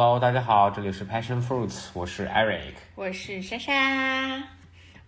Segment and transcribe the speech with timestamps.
[0.00, 2.72] Hello，大家好，这里是 Passion Fruits，我是 Eric。
[2.94, 4.42] 我是莎莎。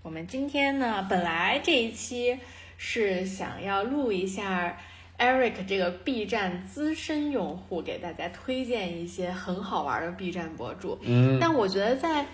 [0.02, 2.38] 我们今天呢，本来这一期
[2.76, 4.76] 是想要录一下
[5.18, 10.98] Eric 这个 B 站资深用户，给大家推荐一些很好玩的 B 站博主。
[11.00, 12.26] 嗯，但我觉得在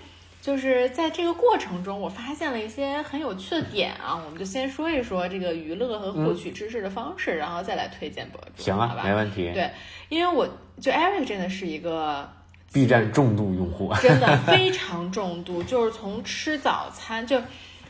[0.42, 8.64] 就是在这个过程中，我发现了一些很有趣的点啊，我们就先说一说这个娱乐和获取知识的方式，然后再来推荐博主。
[8.64, 9.48] 行啊，没问题。
[9.54, 9.70] 对，
[10.08, 10.44] 因为我
[10.80, 12.28] 就 Eric 真的是一个
[12.72, 17.40] B 站重度用户，真的非常重度，就是从吃早餐就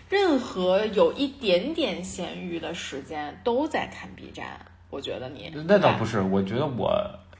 [0.08, 4.60] 任何有一点点闲余的时间都在看 B 站。
[4.90, 6.90] 我觉得你，那倒不是，我觉得我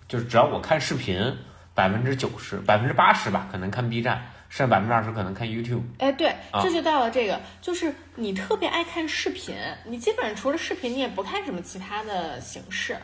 [0.06, 1.36] 就是只要我看视频，
[1.74, 4.20] 百分之九十、百分之八十吧，可能看 B 站，
[4.50, 5.80] 剩下百分之二十可能看 YouTube。
[5.98, 9.54] 哎，对，啊这就到了这个，就是你特别爱看视频，
[9.86, 12.98] 你基本上除了视频，你也不看什么其他的形式，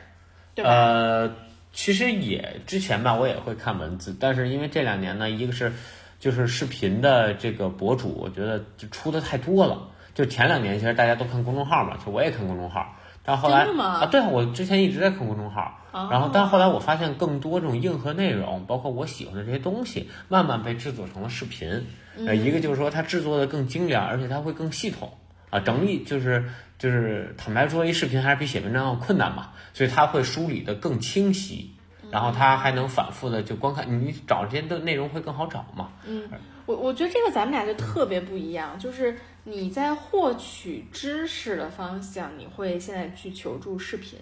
[0.54, 0.70] 对吧？
[0.70, 1.34] 呃，
[1.74, 5.72] 其实也之前吧，我也会看文字，但是因为这两年呢，一个是
[6.20, 9.88] 就是视频的这个博主，我觉得就出的太多了。
[10.14, 21.84] 就前两年其实大家都看公众号嘛，就我也看公众号，但后来啊，对我之前一直在看公众号，哦然后但后来我发现更多这种硬核内容，包括我喜欢的这些东西，慢慢被制作成了视频。
[22.24, 25.12] 呃，一个就是说它制作的更精良，而且它会更系统
[25.54, 26.44] 啊，整理就是
[26.78, 31.70] 就是坦白说，一视频还是比写文章要困难嘛，所以它会梳理的更清晰。
[32.10, 35.88] 然后它还能反复的就观看，你找这些的内容会更好找嘛？
[36.06, 36.28] 嗯
[36.66, 44.18] 我我觉得这个咱们俩就特别不一样，就是你在获取知识的方向，你会现在去求助视频，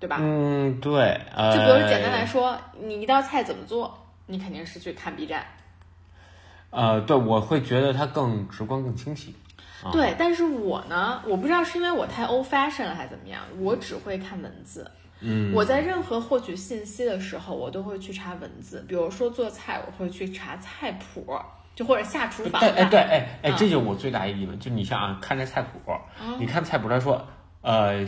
[0.00, 0.18] 对吧？
[0.20, 5.44] 嗯，对，呃，就比如简单来说，你一道菜怎么做，你肯定是去看 B 站。
[6.70, 9.34] 呃，对，我会觉得它更直观、更清晰。
[9.82, 14.90] 啊对，但是我呢，我不知道是因为我太 old fashion 了还是怎么样，我只会看文字。
[15.20, 18.84] 嗯，我在任何获取信息的时候，我都会去查文字。
[18.86, 21.26] 比如说做菜，我会去查菜谱，
[21.74, 25.78] 就或者下厨房对，哎，对，哎，哎，嗯这就是我最大一疑问，就你像啊，看这菜谱，
[26.38, 27.26] 你看菜谱，他说，
[27.62, 28.06] 呃，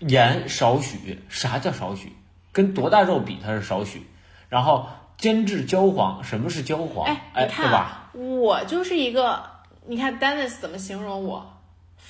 [0.00, 2.12] 盐少许，啥叫少许？
[2.52, 4.06] 跟多大肉比，它是少许。
[4.48, 4.86] 然后
[5.16, 7.06] 煎至焦黄，什么是焦黄？
[7.06, 7.78] 哎，哎，你看对吧？
[7.78, 9.42] 啊，我就是一个，
[9.86, 11.52] 你看 Dennis 怎么形容我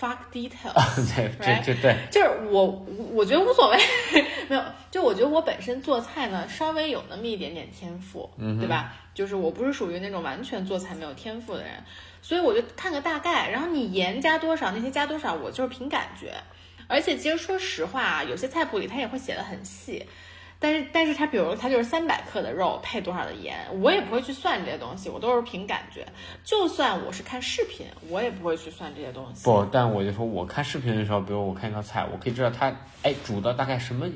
[0.00, 0.72] ？fuck detail。
[1.16, 1.64] 对，这 Right？
[1.64, 3.78] 这对，就是我，我觉得无所谓，
[4.48, 8.92] 没有，就我觉得我本身做菜呢，稍微有那么一点点天赋，嗯对吧？
[9.14, 11.72] 就是我不是属于那种完全做菜没有天赋的人，
[12.20, 16.34] 所以我就看个大概，然后你盐加多少，那些加多少，我就是凭感觉。
[16.86, 20.04] 而且其实说实话啊，有些菜谱里它也会写的很细，
[20.64, 26.06] 但是但是它比如它就是三百克的肉配多少的盐，我也不会去算这些东西，我都是凭感觉。
[26.42, 29.44] 就算我是看视频，我也不会去算这些东西。
[29.44, 34.06] 不，但我就说，我看视频的时候，比如我看一道菜，我可以知道它，哎，煮的大概什么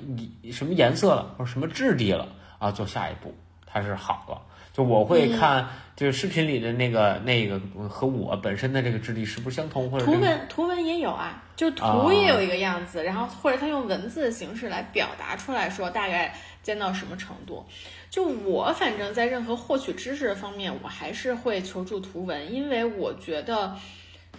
[0.51, 2.27] 什么颜色了，或者什么质地了，
[2.59, 3.35] 啊，做下一步，
[3.67, 4.41] 它是好了。
[4.79, 17.67] 就我会嗯看，就是视频里的那个那个和我本身的这个质地是不是相同，或者图这个文图文也有啊，就图啊也有一个样子，然后或者他用文字的形式来表达出来说大概煎到什么程度。
[18.09, 23.75] 就我反正在任何获取知识的方面，我还是会求助图文，因为我觉得，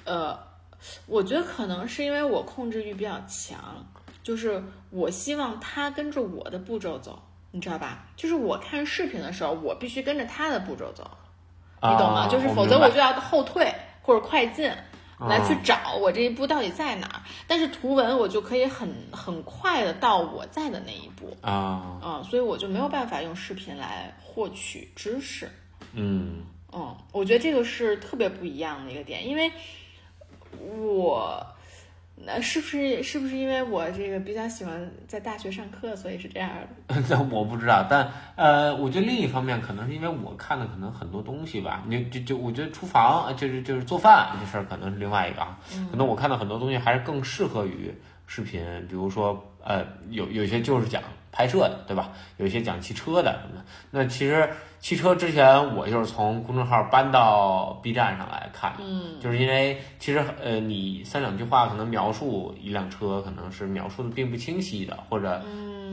[0.06, 0.40] 呃，
[1.06, 3.86] 我觉得可能是因为我控制欲比较强，
[4.24, 7.22] 就是我希望他跟着我的步骤走，
[7.52, 8.06] 你知道吧？
[8.16, 11.10] 就是我看视频的时候，我必须跟着他的步骤走。
[11.82, 12.22] 你懂吗？
[12.22, 14.70] 啊就是否则我就要后退或者快进
[15.20, 17.22] 来去啊找我这一步到底在哪儿。
[17.48, 25.50] 但是图文我就可以很很快的到我在的那一步，啊，嗯，所以我就没有办法用视频来获取知识。
[25.94, 29.52] 嗯嗯，我觉得这个是特别不一样的一个点，因为
[30.60, 31.46] 我。
[32.26, 36.50] 那是不是是不是因为我这个比较喜欢在大学上课，所以是这样
[36.88, 36.96] 的？
[37.10, 45.58] 那我不知道，但呃，我觉得另一方面可能是因为我看的可能很多东西吧，你就就我觉得厨房呃就是就是做饭这事儿可能是另外一个啊，
[45.90, 47.94] 可能我看到很多东西还是更适合于
[48.28, 52.12] 视频，比如说呃有有些就是讲拍摄的，对吧？
[52.38, 53.66] 有一些讲汽车的什么的。
[53.92, 65.42] 那其实汽车之前我就是从公众号搬到 B 站上来看，嗯，就是因为其实呃，你三两句话可能描述一辆车，可能是描述的并不清晰的，或者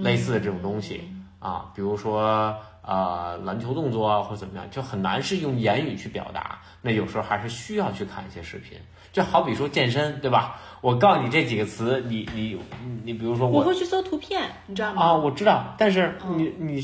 [0.02, 1.02] 类似的这种东西
[1.40, 6.60] 啊，比如说呃篮球动作啊或者怎么样，就很难是用言语去表达。
[6.80, 8.78] 那有时候还是需要去看一些视频，
[9.12, 10.60] 就好比说健身，对吧？
[10.80, 12.56] 我告诉你这几个词，你你
[13.02, 15.02] 你，比如说我我会去搜图片，你知道吗？
[15.02, 16.80] 啊，我知道，但是你你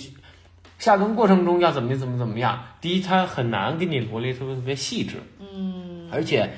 [0.83, 2.61] 下蹲过程中要怎么怎么怎么样？
[2.81, 6.51] 第一，它很难给你罗列特别特别细致，嗯，而且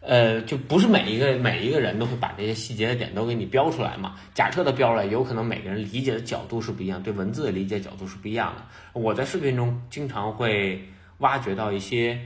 [0.00, 4.14] 呃，就不是每一个每一个人都会把这些细节的点都给你标出来嘛。
[4.34, 8.62] 假设的标出来，有可能每个人理解的角度是不一样，对文字的理解角度是不一样的。
[8.92, 10.80] 我在视频中经常会
[11.18, 12.16] 挖掘到一些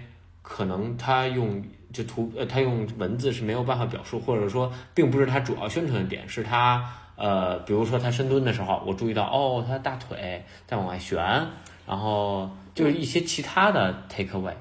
[0.42, 6.84] 可能他用就图呃他用文字是没有办法表述，或者说并不是他主要宣传的点，是他
[7.16, 11.18] 呃，比如说他深蹲的时候，我注意到哦，他大腿在往外旋，
[11.86, 14.54] 然后就是一些其他的 take away。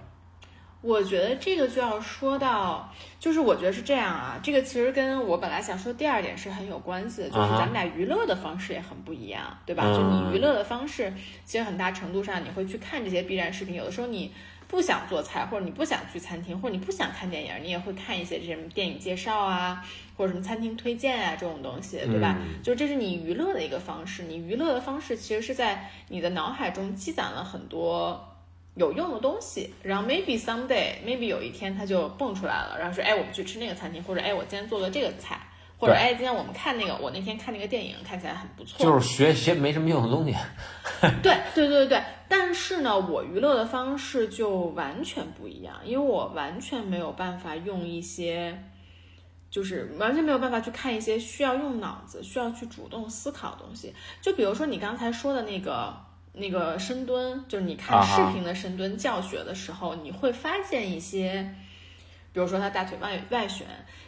[0.82, 9.84] 我觉得这个就要说到，就是我觉得是这样啊，这个其实跟我本来想说第二点是很有关系的，就是咱们俩娱乐的方式也很不一样，对吧？
[9.86, 11.12] 就你娱乐的方式，
[11.44, 14.32] 其实很大程度上你会去看这些 B 站视频，有的时候你
[14.68, 19.86] 不想做菜，或者你不想去餐厅，或者你不想看电影，你也会看一些这些电影介绍啊，
[20.18, 22.38] 或者什么餐厅推荐啊这种东西，对吧？
[22.64, 28.32] 就这是你娱乐的一个方式，你娱乐的方式其实是在你的脑海中积攒了很多。
[28.76, 35.40] 有用的东西，然后 maybe someday，maybe 有一天它就蹦出来了，然后说，哎，我们去吃那个餐厅，或者哎，我今天做了这个菜，
[35.86, 38.84] 或者哎，今天我们看那个，我那天看那个电影，看起来很不错。
[38.84, 40.36] 就是学学没什么用的东西。
[41.22, 48.64] 对对对对对，但是呢，我娱乐的方式就完全不一样，因为我完全没有办法用一些，
[49.50, 53.94] 就是完全没有办法去看一些需要用脑子、需要去主动思考的东西。
[54.22, 55.96] 就比如说你刚才说的那个。
[56.38, 61.56] 那个深蹲，就是你看视频的深蹲教学的时候，你会发现一些，
[62.34, 63.66] 比如说他大腿外外旋，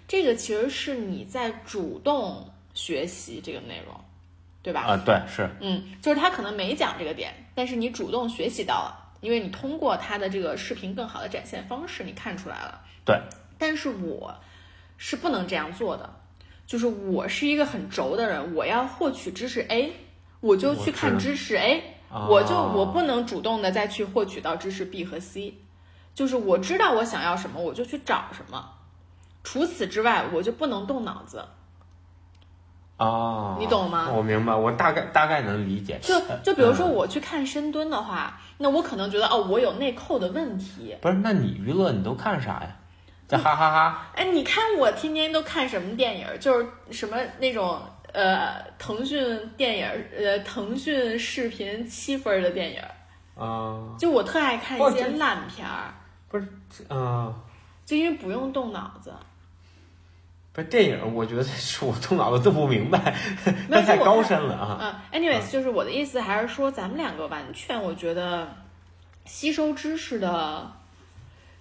[0.08, 3.94] 这个其实是你在主动学习这个内容，
[4.64, 4.82] 对吧？
[4.82, 12.82] 啊，对，是，嗯，就是他可能没讲这个点，但是你主动学习到了，因为你通过他的这个视频更好的展现方式，你看出来了。
[13.04, 13.20] 对，
[13.58, 14.34] 但是我
[14.98, 16.10] 是不能这样做的，
[16.66, 19.92] 就是我是一个很轴的人，我要获取知识 A，
[20.40, 21.94] 我就去看知识 A。
[22.10, 25.56] 我就我不能主动的再去获取到知识 B 和 C，
[26.16, 28.72] 就是我知道我想要什么，我就去找什么。
[29.48, 31.42] 除此之外，我就不能动脑子。
[32.98, 34.10] 哦，你懂吗？
[34.12, 35.98] 我明白，我大概大概能理解。
[36.02, 40.98] 就就比如说我去看深蹲的话，那我可能觉得哦，我有内扣的问题。
[41.00, 42.76] 不是，那你娱乐你都看啥呀？
[43.26, 44.08] 在哈哈哈。
[44.16, 46.28] 哎，你看我天天都看什么电影？
[46.42, 47.80] 就是什么那种。
[48.14, 52.82] 呃，腾讯电影，呃，腾讯视频七分的电影，
[53.36, 55.94] 啊，就我特爱看一些烂片儿，
[56.30, 56.48] 不是，
[56.90, 57.32] 嗯，
[57.86, 59.14] 就因为不用动脑子，
[60.58, 63.16] 不是电影，我觉得是我动脑子动不明白，
[63.70, 65.04] 那太高深了啊。
[65.12, 68.48] 嗯，anyways，就是我的意思还是说，咱们两个完全，我觉得
[69.26, 70.72] 吸收知识的。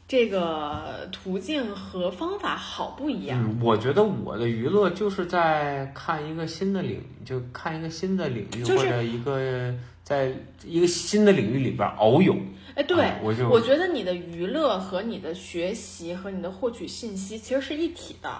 [0.08, 3.43] 这个途径和方法好不一样。
[3.43, 10.32] 嗯，我觉得我的娱乐就是在看一个新的领，就看一个新的领域，或者一个在
[10.64, 12.37] 一个新的领域里边遨游。
[12.76, 18.31] 哎，对，我就我觉得你的娱乐和你的学习和你的获取信息其实是一体的，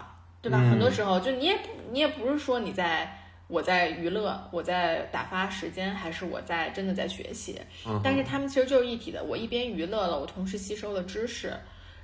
[0.49, 0.59] 对吧？
[0.71, 1.59] 很多时候就你也
[1.91, 3.23] 你也不是说你在。
[3.49, 7.61] 我在娱乐，我在打发时间，还是我在真的在学习？
[8.03, 9.23] 但是他们其实就是一体的。
[9.23, 11.57] 我一边娱乐了，我同时吸收了知识，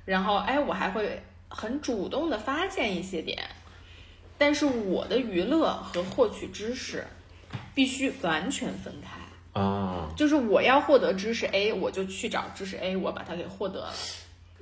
[0.05, 3.43] 然后哎，我还会很主动的发现一些点。
[4.37, 7.05] 但是我的娱乐和获取知识
[7.75, 10.07] 必须完全分开啊！
[10.15, 13.93] 就是我要获得知识 A，我就去找知识 A，我把它给获得了。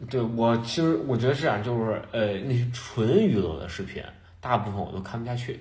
[0.10, 4.04] 对我其实我觉得是这样，就是呃，那些纯娱乐的视频，
[4.40, 5.60] 大部分我都看不下去。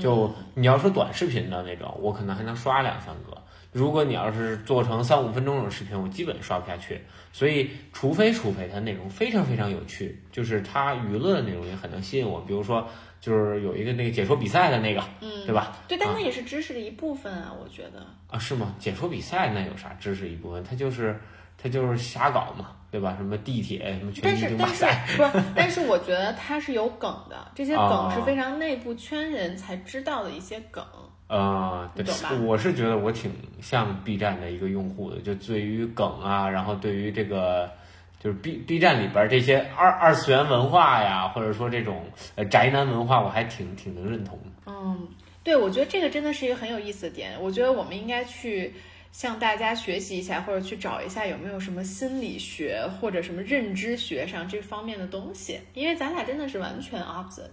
[0.00, 3.36] 就你要说短视频的那种，我可能还能刷两三个。
[3.72, 7.00] 如果你要是做成三五分钟的视频，我基本刷不下去。
[7.32, 12.40] 所以，除非除非它内容非常非常有趣，就是它娱乐的内容也很能吸引我。
[12.40, 12.88] 比如说，
[13.20, 15.76] 就是有一个那个解说比赛的那个，嗯，对吧？
[15.86, 18.06] 对，但那也是知识的一部分啊，我觉得。
[18.30, 18.74] 啊，是吗？
[18.78, 20.64] 解说比赛那有啥知识一部分？
[20.64, 21.18] 它就是
[21.56, 22.72] 它就是瞎搞嘛。
[22.90, 23.14] 对吧？
[23.18, 24.84] 什么地铁，什么全是但是，
[25.16, 25.44] 不是？
[25.54, 30.82] 但是我觉得它是有梗的，这些梗是非常内部圈人才知道的一些梗。
[31.26, 32.32] 啊，对吧？
[32.42, 33.30] 我是觉得我挺
[33.60, 37.70] 像 B 站的一个用户的，就对于梗啊，然后对于这个
[38.18, 42.02] 就是 B B 站里边这些二二次元文化呀，或者说这种
[42.36, 44.72] 呃宅男文化，我还挺挺能认同的。
[44.72, 45.06] 嗯，
[45.44, 47.32] 对，我觉得这个真的是一个很有意思的点。
[47.42, 48.72] 我觉得我们应该去。
[49.10, 57.48] 向大家学习一下，或者去找一下有没有什么心理学或者什么认知学上这方面的东西，因为咱俩真的是完全 opposite。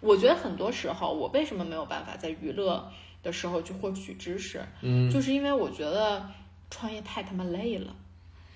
[0.00, 2.90] 我觉得很多时候，我为什么没有办法在娱乐
[3.22, 4.62] 的时候去获取知识？
[4.80, 6.26] 嗯，就是因为我觉得
[6.70, 7.94] 创业太他妈累了。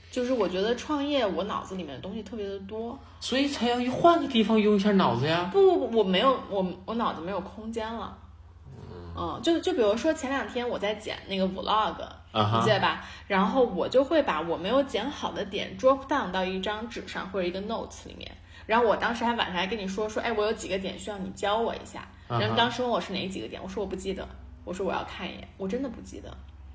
[0.08, 5.50] 就是我觉得创业，我脑子里面的东西特别的多，所以才要一换个地方用一下脑子呀。
[5.52, 8.16] 不不不，我没有，我我脑子没有空间了。
[9.14, 11.96] 嗯，就就比如说前两天我在剪那个 vlog，
[12.36, 13.04] 你记得吧？
[13.26, 18.30] 然后我就会把我没有剪好的点 drop down 到一张纸上或者一个 notes 里面，
[18.66, 22.06] 然后我当时还晚上还跟你说说，哎，我有几个点需要你教我一下。
[22.28, 24.26] 然后当时问我是哪几个点，我说我不记得，
[24.64, 26.28] 我说我要看一眼，我真的不记得。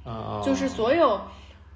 [0.10, 1.22] 啊，就是所有，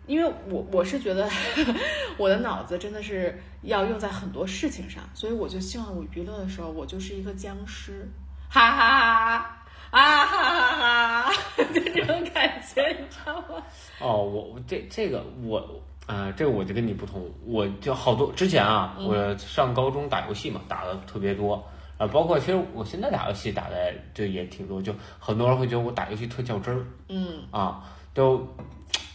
[0.08, 1.30] 因为我我是觉得
[2.18, 8.10] 我的脑子真的是要用在很多事情上，所以我就希望我娱乐的时候，我就是一个僵尸，
[8.50, 9.65] 哈哈哈哈。
[9.92, 11.34] 啊哈哈哈！
[11.74, 13.64] 就这种感觉，你知道吗？
[14.00, 15.58] 哦，我我这这个我
[16.06, 21.64] 啊、呃这个我就跟你不同，我就好多之前啊，我上高中打游戏嘛，打的特别多。
[21.98, 27.82] 啊，包括其实我现在打游戏打的就也挺多，就很多人会觉得我打游戏特较真儿嗯，啊，
[28.14, 28.46] 都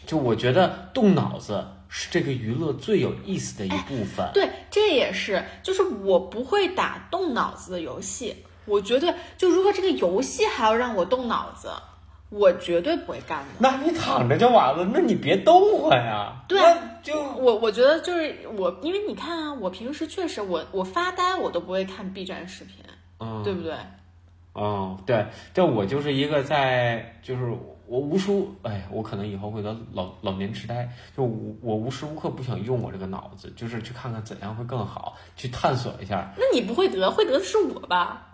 [0.06, 4.30] 就我觉得动脑子是这个娱乐最有意思的一部分。
[4.32, 8.34] 对，这也是，就是我不会打动脑子的游戏。
[8.70, 11.68] 我绝对，就如果这个游戏还要让我动脑子，
[12.30, 13.46] 我绝对不会干的。
[13.58, 16.44] 那你躺着就完了，那你别动会呀。
[16.46, 22.76] 对那就我我觉得就是我，因为你看啊，我平时确实我我发呆我都不会看 B 站视频，
[23.18, 23.74] 嗯，对不对？
[24.54, 27.50] 嗯，对，这我就是一个在，就是
[27.86, 36.32] 我无数，哎，我可能以后会得老老年痴呆，就我我无时无刻不想用我这个脑子，就是去看看怎样会更好，去探索一下。
[36.36, 38.29] 那你不会得，会得的是我吧？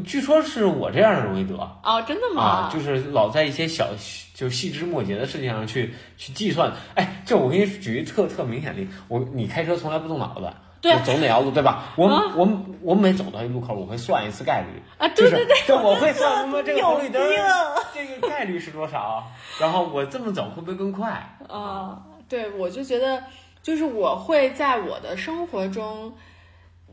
[0.00, 2.42] 据说是我这样的容易得哦，真的吗？
[2.42, 3.88] 啊，就是老在一些小
[4.34, 6.72] 就细枝末节的事情上去去计算。
[6.94, 10.52] 哎，这我给你举一特特明显的我你开车从来不动脑子。
[10.80, 11.92] 对我走哪条路，对吧？
[11.94, 12.48] 我、啊我
[12.80, 17.22] 我每走到一路口，我会算一次概率啊对对对就我会算他妈这个红绿灯
[17.92, 19.26] 这个概率是多少，
[19.60, 21.36] 然后我这么走会不会更快？
[21.50, 23.22] 啊，对，我就觉得，
[23.62, 26.14] 就是我会在我的生活中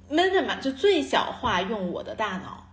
[0.10, 2.67] 闷着嘛，就最小化用我的大脑，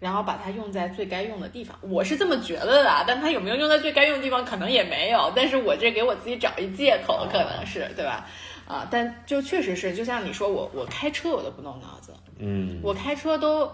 [0.00, 1.78] 然后把它用在最该用的地方。
[1.82, 5.32] 我是这么觉得的啊，但它有没有用在最该用的地方，可能也没有。
[5.36, 8.26] 但是我这给我自己找一借口，可能是对吧？
[8.66, 13.70] 啊，但就确实是，就像你说，我我开车我都不动脑子，嗯，我开车都，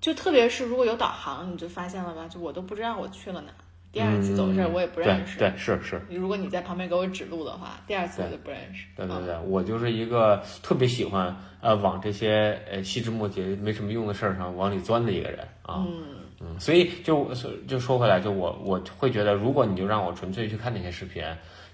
[0.00, 2.28] 就特别是如果有导航，你就发现了吧？
[2.28, 3.52] 就我都不知道我去了哪。
[3.92, 5.38] 第二次走这儿我也不认识。
[5.38, 8.86] 对对是是，如果你在旁边给我指路的话，第二次我就不认识。
[8.96, 15.84] 嗯对对对，我就是一个特别喜欢呃往这些呃细枝末节没什么用的事儿上往里钻的一个人啊。
[15.86, 16.02] 嗯
[16.40, 17.30] 嗯，所以就
[17.68, 21.22] 就说回来，就我我会觉得，如果你就让我纯粹去看那些视频，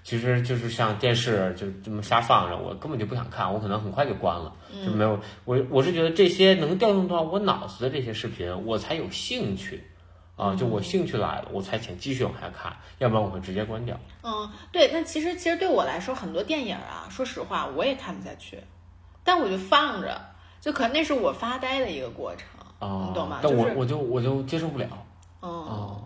[0.03, 4.53] 其实就是像电视就这么瞎放着，我根本就不想看，我可能很快就关了，
[4.85, 9.81] 就没有我我是觉得这些能调动到我脑子的这些视频，我才有兴趣。
[10.39, 13.99] 啊，就我兴趣来了，我才想继续往下看，要不然我会直接关掉。
[14.23, 14.89] 嗯，对。
[14.93, 18.63] 那其实其实对我来说，很多电影啊，说实话我也看不下去，
[19.23, 20.19] 但我就放着，
[20.61, 22.47] 就可能那是我发呆的一个过程，
[22.79, 23.39] 啊，你懂吗？
[23.43, 24.87] 但就是我我就我就接受不了。
[25.41, 26.01] 哦。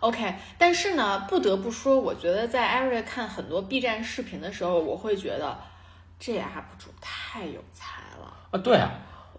[0.00, 5.58] OK，但是呢，不得不说，我觉得在艾瑞看很多 B 站视频的时候，我会觉得
[6.20, 8.32] 这 UP 主太有才了。
[8.52, 8.92] 啊，对啊，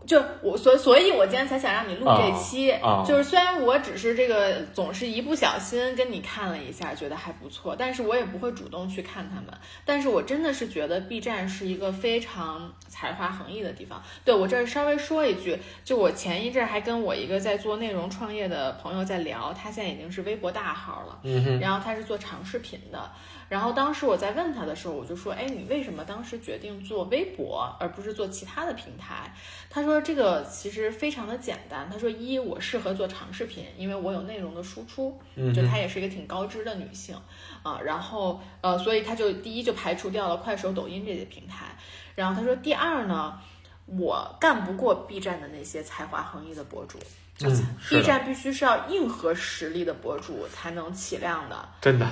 [0.05, 2.71] 就我所所以，我今天才想让你录这期。
[2.71, 9.45] 啊啊就是虽然我只是这个总是一不小心跟你看了一下，觉得还不错，但是我也不会主动去看他们。
[9.85, 14.01] 但是我真的是觉得 B 站是一个非常才华横溢的地方。
[14.25, 23.11] 对我这儿稍微说一句，就我前一阵儿还跟我一个在做内容创业的朋友在聊，他现在已经是微博大号了，嗯哼，然后他是做长视频的。
[23.47, 29.33] 然后当时我在问他的时候，我就说：“哎，你为什么当时决定做微博，而不是做其他的平台？”
[29.71, 31.89] 他说：“这个其实非常的简单。
[31.89, 37.15] 他说，一我适合做长视频，因为我有内容的输出，嗯就她也是一个挺高知的女性
[37.63, 37.79] 啊。
[37.81, 41.77] 然后呃，所以她就第一就排除掉了快手、抖音这些平台。
[42.15, 43.39] 然后他说，第二呢，
[43.85, 46.99] 我干不过 B 站的那些才华横溢的博主。”
[47.41, 52.05] 嗯，B，站必须是要硬核实力的博主才能起量的，真的，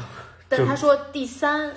[0.48, 1.76] 但他说第三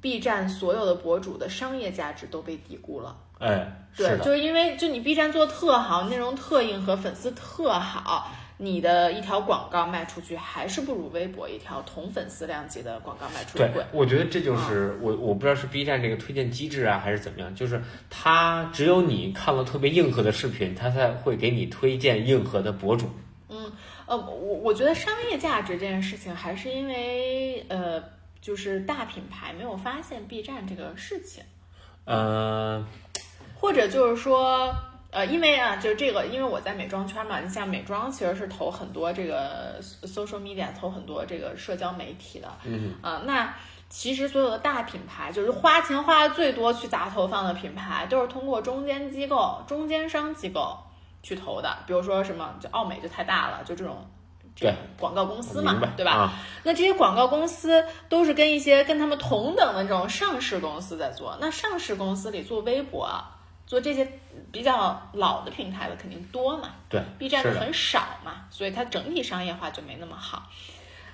[0.00, 3.14] ，B 站所有的博主的商业价值都被低估了。
[3.38, 23.10] 哎，是对，的，就是因为就你 B 站做特好，内容特硬核，粉丝特好，你的一条广告卖出去还是不如微博一条同粉丝量级的广告卖出去对贵。，我觉得这就是我我不知道是 B 站这个推荐机制啊，还是怎么样，就是它只有你看了特别硬核的视频，它才会给你推荐硬核的博主。
[23.48, 23.70] 嗯
[24.06, 28.02] 呃，我我觉得商业价值这件事情还是因为呃，
[28.40, 31.44] 就是大品牌没有发现 B 站这个事情。
[32.08, 32.86] 嗯、
[33.66, 34.72] 或者就是说，
[35.10, 43.52] 呃，因为啊，就是这个，因为我在美妆圈嘛，你像美妆其实是投很多这个 social media，投很多这个社交媒体的，嗯啊、那
[43.88, 50.78] 其实所有的大品牌，就是花钱花的最多去砸投放的品牌，都是通过中间机构、中间商机构
[51.24, 54.06] 去投的，比如说什么，就奥美就太大了，就这种。
[54.58, 56.12] 这种广告公司嘛对吧？
[56.12, 56.32] 啊
[56.62, 61.36] 那这些广告公司都是跟一些跟他们同等的这种上市公司在做。
[61.42, 63.06] 那上市公司里做微博，
[63.66, 64.06] 做这些
[64.52, 70.48] 比较老的平台的肯定多嘛对，B 站是的的很少嘛，所以它整体商业化就没那么好。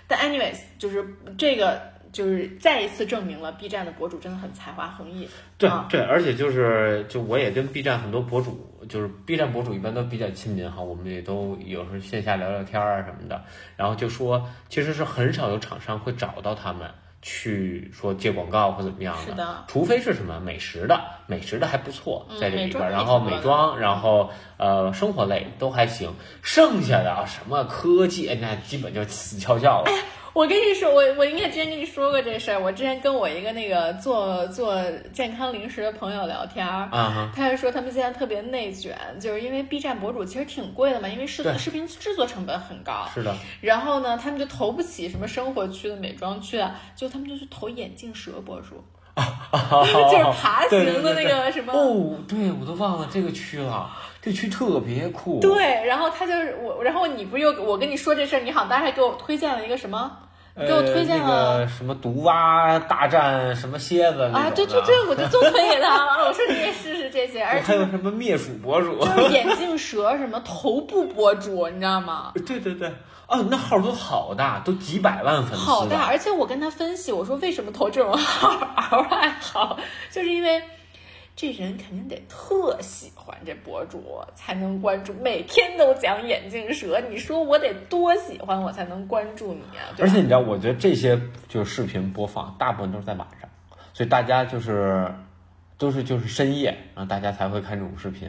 [0.07, 1.81] 但 anyways，就是这个
[2.13, 5.27] 就是再一次证明了 B 站的博主真的很才华横溢。
[5.57, 13.43] 对啊对，而且就是就我也跟 B 站很多博主，就是 B 站博主一般都比较亲民哈，我们也都有时候线下聊聊天儿啊什么的，
[13.77, 16.91] 然后就说其实是很少有厂商会找到他们
[17.23, 29.91] 去说接广告或怎么样是的，除非是什么美食的，美食的还不错，嗯在这里边然后美妆，然后呃生活类都还行，剩下的啊什么科技，哎那基本就死翘翘了。
[30.35, 32.59] 我跟你说，我我应该之前跟你说过这事儿。
[32.59, 34.75] 我之前跟我一个那个做做
[35.13, 36.89] 健康零食的朋友聊天儿，
[37.35, 43.07] 他就说他们现在特别内卷，就是因为 B 站博主其实挺贵的嘛，因为视视频制作成本很高。
[43.15, 48.83] 是的，然后呢，他们就投不起什么生活区的美妆区啊，就他们就去投眼镜蛇博主，
[50.11, 51.73] 就是爬行的那个什么。
[51.75, 53.91] 哦，对我都忘了这个区了，
[54.23, 55.41] 这区特别酷。
[55.41, 60.19] 对，然后他就是我，然后你不是又我跟你说这事儿，你好像当时还给我推荐了一个什么？
[60.55, 66.25] 呃，给我推荐那了个什么毒蛙大战什么蝎子啊，对对对，我就都推给他了。
[66.29, 68.99] 我说你也试试这些，而且还有什么灭鼠博主？
[69.03, 72.33] 就是眼镜蛇什么头部博主，你知道吗？
[72.47, 72.89] 对对对，
[73.29, 79.79] 哦，那号都好大，都几百万粉丝好大，而且我跟他分析，我说为什么投这种号嗷 爱好，
[80.11, 80.63] 就是因为
[81.35, 89.89] 这人肯定得特喜欢这博主才能关注，每天都讲眼镜蛇，你说我得多喜欢我才能关注你啊？
[89.99, 93.49] 而且你知道，我觉得这些就是视频播放，大部分都是在晚上，
[93.95, 95.11] 所以大家就是
[95.79, 98.29] 都是就是深夜，然后大家才会看这种视频。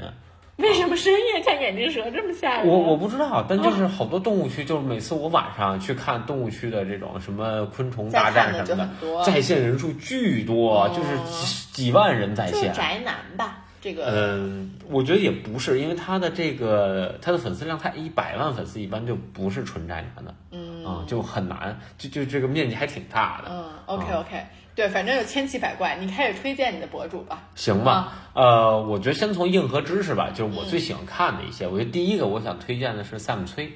[0.58, 2.68] 为什么深夜看眼镜蛇这么吓人？
[2.68, 12.70] 我我不知道，但就是好多动物区，就是每次我晚上去看动物区的这种什么昆虫大战什么的在线人数巨多，哦就是几几万人在线。
[12.70, 14.06] 就宅男吧，这个。
[14.06, 23.50] 嗯，我觉得也不是，因为他的这个他的粉丝量，他一百万粉丝一般就不是纯宅男的，嗯啊、就很难，就就这个面积还挺大的。
[23.52, 24.46] 嗯，OK 啊 OK，
[24.76, 27.44] 对，反正有千奇百怪，你开始推荐你的博主吧。
[27.54, 31.68] 行吧，呃，我觉得先从硬核知识吧，就是我最喜欢看的一些。
[31.68, 33.72] 我觉得第一个我想推荐的是 Sam 崔，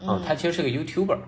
[0.00, 1.18] 嗯，他其实是个 YouTuber，、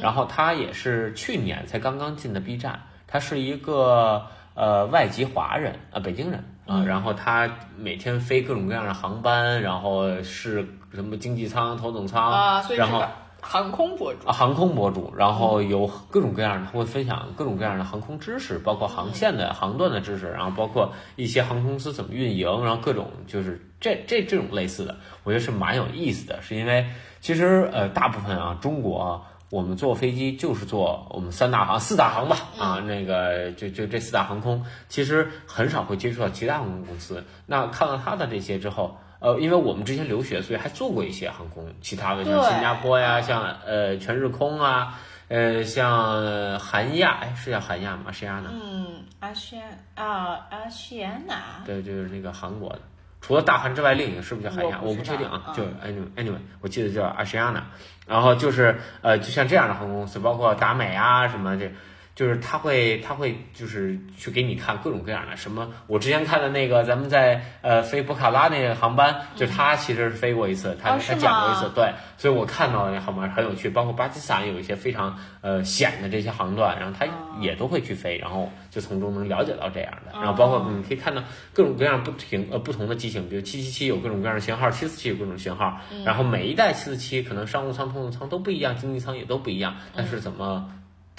[0.00, 13.08] 然后他也是去年才刚刚进的 B 站，他是一个呃外籍华人啊、呃北京人啊、然后他每天飞各种各样的航班，然后是什么经济舱、头等舱，啊，所以是然后个
[13.40, 14.28] 航空博主。
[14.28, 26.86] 啊，航空博主，然后有各种各样的，他会分享各种各样的航空知识，包括航线的、航段的知识，然后包括一些航空公司怎么运营，然后各种就是这这这种类似的，我觉得是蛮有意思的，是因为
[27.20, 29.22] 其实呃大部分啊中国啊。
[29.50, 37.24] 我们坐飞机就是坐我们三大航、四大航吧，啊，那个就就这四大航空，其实很少会接触到其他航空公司。
[37.46, 48.12] 那看到他的这些之后，呃，因为我们之前留学，所以还做过一些航空，其他的像对新加坡呀，像呃全日空啊，呃像韩亚，哎是叫韩亚吗？
[48.12, 48.50] 是亚呢？
[48.52, 51.34] 嗯，阿西安啊，阿西安娜。
[51.66, 52.80] 对，就是那个韩国的。
[53.20, 54.78] 除了大韩之外，另一个是不是叫韩亚？
[54.80, 57.62] 我不确定啊，嗯就 anyway anyway，我记得叫 Asiana。
[58.06, 61.72] 然后就是呃，就像这样的航空公司，包括达美啊什么这。
[62.18, 65.70] 就是他会，他会就是去给你看各种各样的什么。
[65.86, 77.06] 我之前看的那个，咱们在呃飞博卡拉那个航班，就他其实是飞过一次，他他讲过一次，吗对，所以我看到的那航班很有趣，包括巴基斯坦有一些非常呃险的这些航段，然后他
[77.40, 90.68] 也都会去飞，然后就从中能了解到这样的，然后包括你可以看到各种各样不停呃不同的机型，比如七七七有各种各样的型号，七四七有各种型号，然后每一代七四七可能商务舱、通用舱都不一样，经济舱也都不一样，但是怎么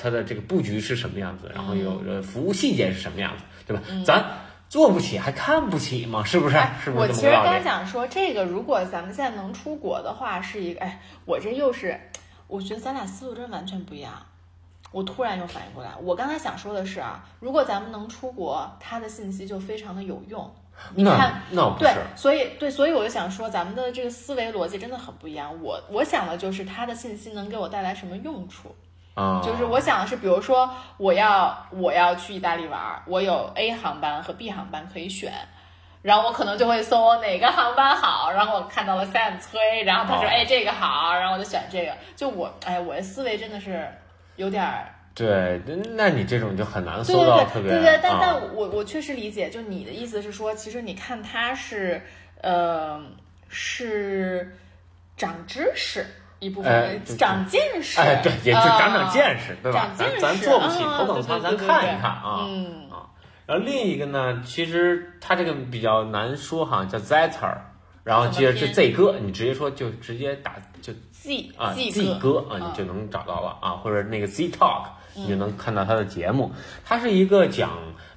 [0.01, 3.83] 它的这个布局是什么样子，然后有呃服务细节是什么样子，对吧？
[4.05, 4.23] 咱
[4.69, 6.23] 做不起还看不起吗？
[6.23, 6.57] 是不是？
[6.83, 7.61] 是不我是其实刚？
[7.61, 11.99] 想说，这个如果咱们现在能出国的话，是一个哎，我这又是，
[12.47, 14.13] 我觉得咱俩思路真完全不一样。
[14.91, 20.49] 我突然又反应过来，我刚才想说的是啊，如果咱们能出国，它的信息就非常的有用。
[20.95, 25.61] 你看，对那那不是，，所以对，所以我就想说，咱们的这个思维逻辑真的很不一样。
[25.61, 28.73] 我我想的就是它的信息能给我带来什么用处。
[29.15, 35.33] 啊，就是我想的是，比如说我要我要去意大利玩儿，我有 A 航班和 B 航班可以选，
[36.01, 41.93] 然后我可能就会搜哪个航班好，然后我看到了 Sam 崔，然后他说哦哎这个好，然后我就选这个。
[42.15, 43.85] 就我哎我的思维真的是
[44.37, 45.61] 有点儿对，
[45.97, 52.01] 那你这种就很难对搜到对特别对对对，但啊但我我确实理解，就你的意思是说，其实你看他是
[52.41, 53.01] 呃
[53.49, 54.57] 是
[55.17, 56.05] 长知识
[56.39, 59.89] 一部分，哎长见识，哎，对，也就长长啊见识，对吧？
[59.95, 62.45] 咱咱识坐不起啊头等舱，咱看一看啊。
[62.47, 62.87] 嗯，
[63.45, 67.57] 然后另一个呢，其实它这个比较难说哈，叫 Zetter，
[68.03, 74.83] 然后接着是 Z 哥，你直接说就直接打就 Z 啊 Z Z 哥哥啊，你就能找到了啊，或者那个 Z Talk，
[75.15, 76.51] 你就能看到他的节目。
[76.85, 77.71] 他是一个讲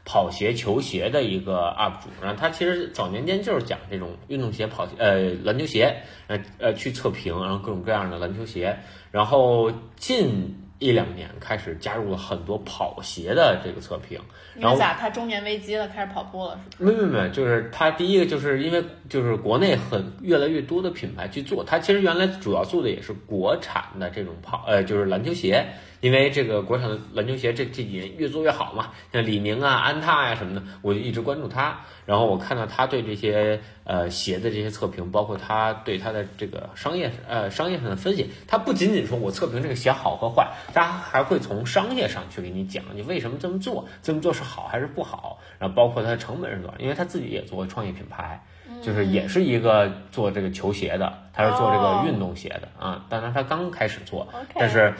[0.05, 8.77] 跑鞋、球鞋的一个 UP 主，然后他其实早年间就是讲这种运动鞋、跑鞋呃篮球鞋，呃呃去测评，然后各种各样的篮球鞋，
[9.11, 10.59] 然后近。
[10.83, 14.19] 一两年开始加入了很多跑鞋的这个测评，
[14.57, 14.95] 然后咋？
[14.95, 16.97] 他中年危机了，开始跑步了，是不是？
[16.97, 25.65] 没没没，就是他第一个就是因为就是国内很越来越多的品牌去做，他其实原来主要做的也是国产的这种跑呃就是篮球鞋，
[26.03, 48.43] 因为这个国产的篮球鞋这这几年越做越好嘛，像李宁啊、安踏呀、什么的，我就一直关注他，然后我看到他对这些呃鞋的这些测评，包括他对他的这个商业呃商业上的分析，他不仅仅说我测评这个鞋好和坏，他还会从商业上去给你讲你为什么这么做，这么做是好还是不好，然后包括它的成本是多少，因为他自己也做创业品牌。
[48.83, 54.95] 就是也是一个做这个球鞋的，他是做这个运动鞋的啊，当然他刚开始做但是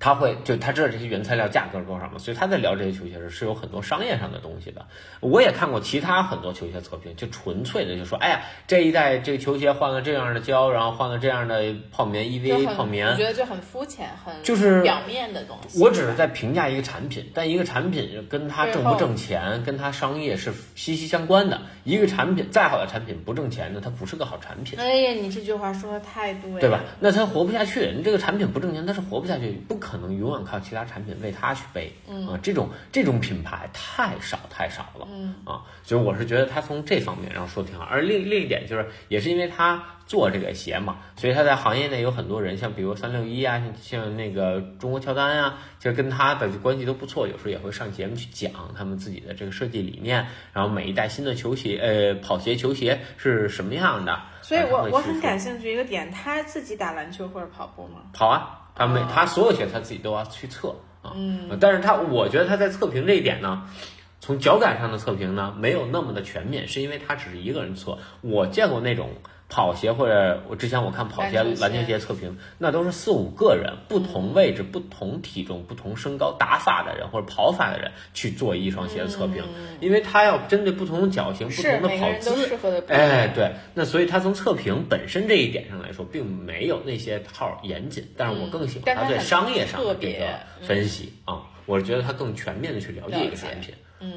[0.00, 4.86] 他会就他知道这些原材料价格是多少嘛，所以他在聊这些球鞋时是有很多商业上的东西的。
[5.20, 15.78] 我也看过其他很多球鞋测评，就纯粹的就说，哎呀，这一代这个球鞋换了这样的胶，然后换了这样的泡棉 EVA 泡棉我，觉得就很肤浅，很就是表面的东西。
[15.82, 21.60] 我只是在评价一个产品，但一个产品跟它挣不挣钱，跟它商业是息息相关的。
[21.84, 26.80] 一个产品再好的产品不挣钱呢，它不是个好产品，哎呀，你这句话说的太对了，对吧？
[27.00, 31.92] 那它活不下去，你这个产品不挣钱，它是活不下去，不可能永远靠其他产品为它去背。
[32.08, 35.06] 嗯啊，这种这种品牌太少太少了。
[35.10, 37.84] 嗯啊，所以我是觉得他从这方面然后说得挺好。
[37.84, 54.20] 而另另一点就是，也是因为他做这个鞋嘛，所以他在行业内有很多人，像比如三六一啊，像像那个中国乔丹啊，其实跟他的关系都不错，有时候也会上节目去讲他们自己的这个设计理念，然后每一代新的球鞋，呃，跑鞋、球鞋是什么样的。
[54.42, 58.00] 所以我我很感兴趣一个点，他自己打篮球或者跑步吗？
[58.12, 61.12] 跑啊，他每哦他所有鞋他自己都要去测啊。
[61.14, 63.64] 嗯，但是他我觉得他在测评这一点呢，
[64.20, 67.98] 从脚感上的测评呢没有那么的全面，是因为他只是一个人测。
[68.22, 69.10] 我见过那种
[69.50, 71.98] 跑鞋或者我之前我看跑鞋、篮球鞋。
[72.00, 79.44] 测评，那都是四五个人，不同位置、不同体重、不同身高、打法的人或者跑法的人去做一双鞋的测评，
[79.80, 82.58] 因为他要针对不同的脚型、不同的跑姿。
[82.88, 90.26] 哎，对，那所以他从测评本身这一点上来说，并没有那些号严谨，但是我更喜欢他对但他很商业上的这个
[90.62, 93.74] 分析啊、我是觉得他更全面的去了解一个产品。
[94.00, 94.12] 嗯，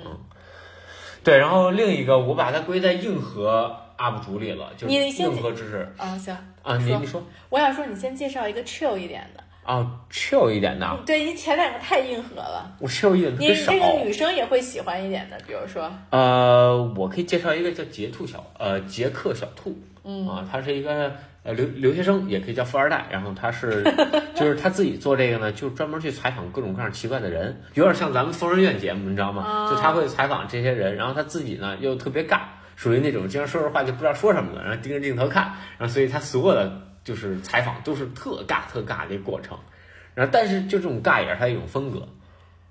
[1.23, 9.43] 对，然后另一个我把它归在硬核 UP 主里了，就是硬核知识啊，行啊，你你说我想说，你先介绍一个 chill 一点的。
[9.63, 13.79] 啊，chill 一点的啊，对，你前两个太硬核了，我 chill 一点特你别少这。
[13.79, 23.05] 个女生也会喜欢一点的，比如说，呃，我可以介绍一个叫杰兔小呃杰克小兔，嗯啊，他是一个呃留留学生，也可以叫富二代。
[23.09, 23.81] 然后他是
[24.35, 29.69] 就是他自己做这个呢，就专门去采访各种各样奇怪的人，有点像咱们疯人院节目，你知道吗？
[29.71, 32.41] 就他会采访这些人，然后他自己呢又特别尬，
[32.75, 35.43] 属于那种经常说着话就不知道说什么了，然后盯着镜头看，
[35.77, 39.57] 然后所以他所有的就是采访都是特尬特尬的一过程。
[40.15, 42.07] 然后，但是就这种尬也是他一种风格。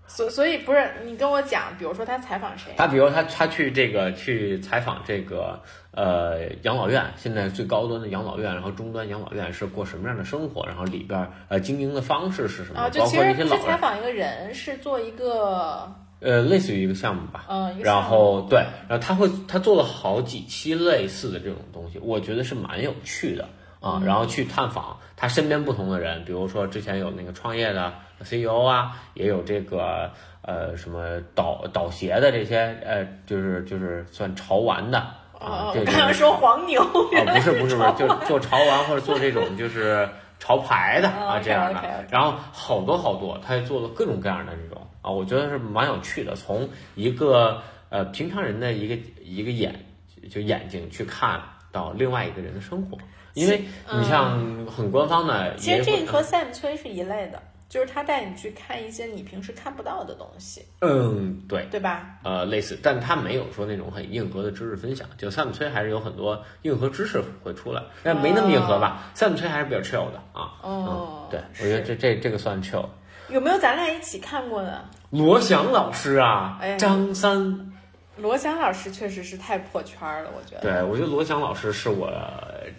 [0.06, 2.72] 所所以不是你跟我讲，比如说他采访谁？
[2.76, 5.62] 他比如他他去这个去采访这个
[5.92, 15.90] 呃养老院，现在最高端的养老院，然后中端养老院是过什么样的生活，然后里边儿呃经营的方式是什么，啊，就包括其实老人，采访一个人，是做一个
[16.22, 17.44] 呃类似于一个项目吧。
[17.48, 23.44] 嗯，然后对，然后他会他做了好几期类似的这种东西，我觉得是蛮有趣的
[23.80, 23.98] 啊。
[24.00, 30.10] 嗯然后去探访他身边不同的人，比如说之前有那个创业的 CEO 啊，也有这个
[30.42, 40.08] 呃什么导导鞋的这些呃，就是就是算潮玩的啊哦，，这我刚刚说黄牛，啊，不是不是不是，就做潮玩或者做这种就是
[40.38, 41.80] 潮牌的哦啊这样的
[42.10, 49.84] 然后好多好多，他也做了各种各样的这种啊，我觉得是蛮有趣的，从一个呃平常人的一个一个眼
[50.30, 52.96] 就眼睛去看到另外一个人的生活，
[53.34, 61.66] 因为你像很官方的，嗯其实这个和 Sam 崔是一类的，就是他带你去看一些你平时看不到的东西，嗯对。
[61.70, 62.18] 对吧？
[62.22, 65.08] 呃，类似，但他没有说那种很硬核的知识分享。
[65.16, 69.10] 就萨姆崔还是有很多硬核知识会出来，但没那么硬核吧？
[69.14, 70.52] 萨姆崔还是比较 chill 的啊。
[70.62, 72.86] 哦嗯，对，我觉得这这这个算 chill。
[73.28, 74.84] 有没有咱俩一起看过的？
[75.10, 77.72] 罗翔老师啊张三，
[78.16, 80.62] 罗翔老师确实是太破圈了，我觉得。
[80.62, 82.12] 对我觉得罗翔老师是我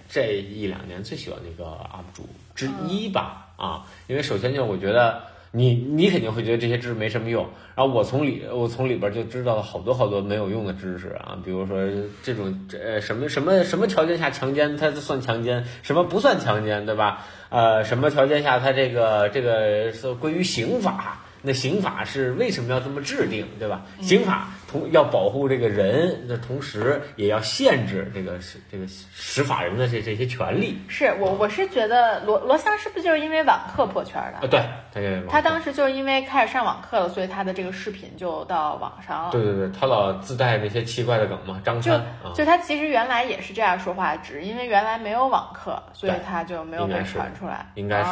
[0.10, 3.40] 这一两年最喜欢的一个 UP 主之一吧。
[3.56, 5.22] 啊，因为首先就我觉得
[5.56, 7.48] 你你肯定会觉得这些知识没什么用。
[7.76, 11.78] 然后我从里我从里边就知道了好多好多没有用的知识啊，比如说
[12.24, 17.26] 这种这什么什么什么条件下强奸它算强奸，什么不算强奸，对吧？
[17.50, 21.22] 呃，什么条件下它这个这个是归于刑法？
[21.46, 23.82] 那刑法是为什么要这么制定，对吧？
[24.02, 30.82] 刑法同要保护这个人那同时，也要限制这个是这个使法人的这这些权利。
[30.88, 34.48] 是我我是觉得罗罗翔是不是就是因为网课破圈的？
[34.48, 39.32] 啊，对，他也他当时就是因为开始上网课了，所以他的这个视频就到网上了。
[39.32, 47.70] 对对对，他老自带那些奇怪的梗嘛，张就三就，就他其实原来也是这样说话，只是因为原来没有网课，所以他就没有被传出来。
[47.76, 48.10] 应该是，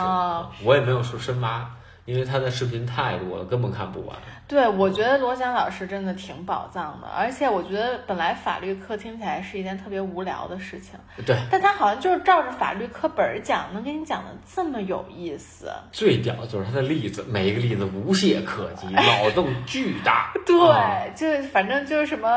[0.65, 1.69] 我也没有说深挖，
[2.05, 4.17] 因为他的视频太多了，根本看不完。
[4.47, 15.71] 对，我觉得罗翔老师真的挺宝藏的，而且我觉得本来法律课听起来是一件特别无聊的事情，对，但他好像就是照着法律课本儿讲，能给你讲的这么有意思。
[15.93, 20.33] 最屌就是他的例子，每一个例子无懈可击，脑洞巨大。
[20.45, 22.27] 对，啊就是反正就是什么，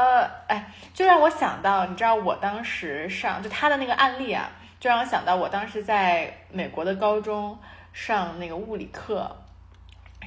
[0.46, 7.59] 哎，就让我想到，你知道我当时上就他的那个案例啊，就让我想到我当时在美国的高中
[7.92, 9.35] 上那个物理课，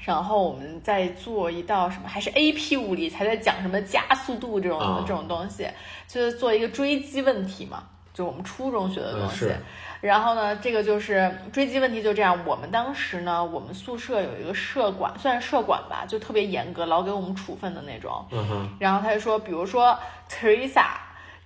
[0.04, 5.68] 然后我们在做一道什么，还是 AP 物理，才在讲什么加速度这种、啊这种东西，
[6.08, 7.84] 就是做一个追击问题嘛，
[8.14, 9.46] 就我们初中学的东西。
[9.46, 9.62] 嗯
[10.00, 12.40] 然后呢，这个就是追击问题，就这样。
[12.46, 18.24] 我们当时呢，我们宿舍有一个舍管，算是舍管吧，就特别严格，老给我们处分的那种。
[18.30, 19.98] 嗯哼，然后他就说，比如说
[20.30, 20.86] Teresa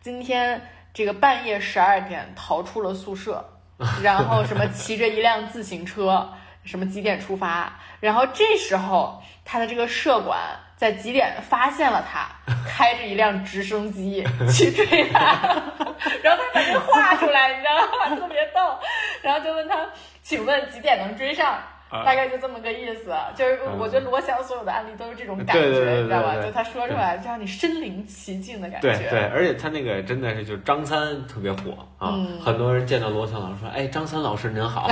[0.01, 0.61] 今天
[0.93, 3.41] 这个半夜十二点逃出了宿舍，
[4.03, 6.29] 然后什么骑着一辆自行车，
[6.63, 10.39] 什么几点出发，然后这时候他的这个社管
[10.75, 12.27] 在几点发现了他，
[12.67, 15.19] 开着一辆直升机去追他，
[16.23, 18.15] 然后他把这个画出来，你知道吗？
[18.15, 18.79] 特别逗，
[19.21, 19.75] 然后就问他，
[20.21, 21.61] 请问几点能追上？
[21.91, 25.61] 啊大概就这么个意思，就是我觉得罗翔所有的案例都是这种感觉，
[25.97, 26.41] 你知道吧？
[26.41, 28.97] 就他说出来，就让你身临其境的感觉。
[28.97, 34.89] 对对，而且他那个真的是就是张三特别火啊，嗯很多人见到罗翔老师说：“哎，张三老师您好。”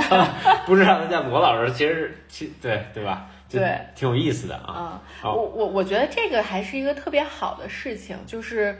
[0.66, 3.26] 不知道他叫罗老师，其实其对对吧？
[3.48, 5.02] 就对，挺有意思的啊。
[5.24, 8.78] 我我我觉得这个还是一个特别好的事情，就是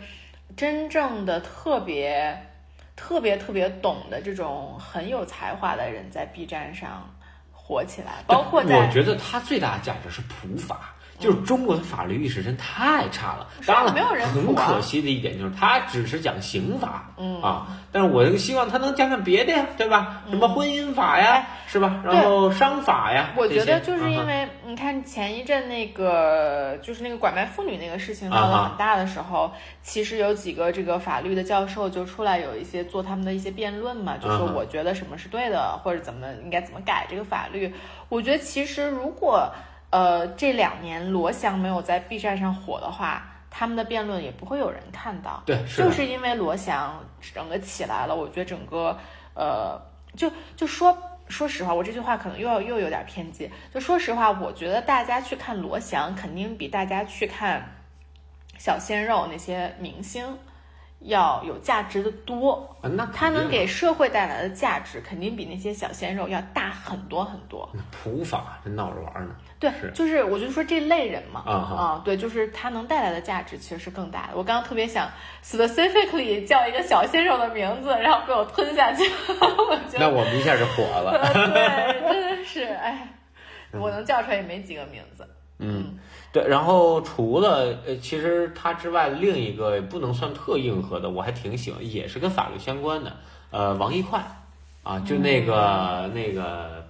[0.57, 2.37] 真正的特别
[2.95, 7.09] 特别特别懂的这种很有才华的人在 B 站上
[7.71, 10.93] 火起来，包括在我觉得它最大的价值是普法。
[11.21, 20.23] 就是中国的法律意识真太差了，当然了，没有人很可惜的一点就是它只是讲刑法，嗯啊，但是我希望它能讲讲别的呀，对吧？
[20.31, 22.01] 什么婚姻法呀，是吧？
[22.05, 29.53] 然后商法呀，我觉得就是因为你看前一阵那个就是那个拐卖妇女那个事情闹得很大的时候，
[29.83, 37.75] 其实有几个这个法律的教授就出来有一些做他们的一些辩论嘛，就说啊哈我觉得什么是对的，或者怎么应该怎么改这个法律。
[38.09, 39.53] 我觉得其实如果
[39.91, 45.43] 呃这两年罗翔没有在 B 站上火的话，他们的辩论也不会有人看到。
[45.45, 48.97] 对，是就是因为罗翔整个起来了，我觉得整个
[49.35, 49.81] 呃，
[50.17, 50.97] 就就说
[51.29, 53.51] 说实话，我这句话可能又要又有点偏激。
[53.73, 57.63] 就说实话，我觉得大家去看罗翔，肯定比大家去看
[58.59, 60.39] 小鲜肉那些明星
[61.01, 62.67] 要有价值的多。
[62.81, 67.69] 啊那他能给社会带来的价值，肯定比那些小鲜肉要大很多很多。
[67.91, 69.35] 普法这闹着玩儿呢。
[69.59, 74.29] 对是，就是我就说这类人嘛，啊哈对，就是他能带来的价值其实是更大的。
[74.35, 75.07] 我刚刚特别想
[75.45, 81.21] specifically 叫一个小鲜肉的名字，然后被我吞下去， 我觉得那我们一下就火了。
[81.53, 83.07] 对，真的是，哎，
[83.79, 85.29] 我能叫出来也没几个名字。
[85.61, 85.99] 嗯，
[86.33, 86.47] 对。
[86.47, 93.13] 然后除了呃，其实它之外，另一个也不能算特硬核的，我还挺喜欢，也是跟法律相关的。
[93.51, 94.21] 呃，王一快
[94.83, 96.85] 啊，就那个、那个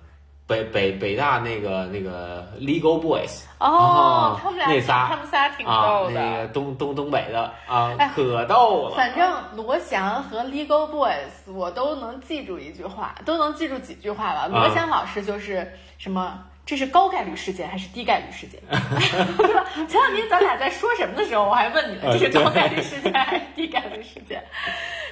[0.47, 6.13] 北北北大那个那个 Legal Boys 哦哦，他们俩，那仨他们仨挺啊，逗的。
[6.13, 8.97] 那个东东东北的啊哎，可逗了。
[8.97, 14.47] 反正罗翔和 Legal Boys 我都能记住一句话，都能记住几句话吧。
[14.47, 19.65] 罗翔老师就是什么，这是高概率事件还是低概率事件，对吧？
[19.89, 24.43] 前两天咱俩在说什么的时候，我还问你呢，呃这是高概率事件还是低概率事件？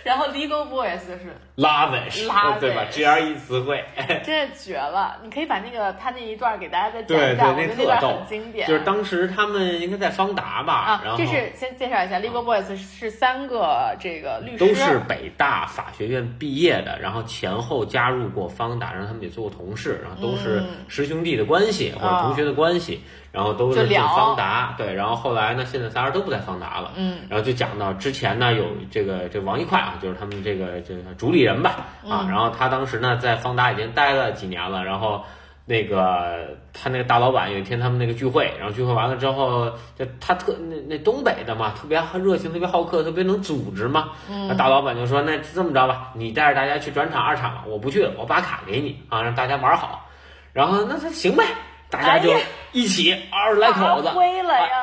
[0.08, 3.84] 然后 Legal Boys 就是拉 lavish，lavish 对吧？GRE 词汇。
[4.24, 8.66] 真的绝了，你可以把那个他那一段给大家再讲一讲，对，我觉得那段那特逗很经典。
[8.66, 35.24] 就是当时他们应该在方达吧，啊然，后这是先介绍一下，Legal Boys 是三个这个律师，都是北大法学院毕业的，然后前后加入过方达，然后他们也做过同事，然后都是师兄弟的关系、或者同学的关系，然后都进嗯就聊方达，对，然后后来呢，现在仨人都不在方达了，嗯，然后就讲到之前呢有这个这王一快啊，就是他们这个这个主理人吧，啊，嗯然后他当时呢在方达已经待了几年了，然后。
[35.70, 44.12] 那个他那个大老板有一天他们那个聚会，然后聚会完了之后，就他特那那东北的嘛，特别热情，特别好客，特别能组织嘛。
[44.26, 50.08] 那大老板就说：“那这么着吧，你带着大家去转场二场吧，我不去了，我把卡给你啊，让大家玩好。”
[50.54, 51.44] 然后那他行呗，
[51.90, 52.36] 大家就
[52.72, 54.10] 一起二十来口子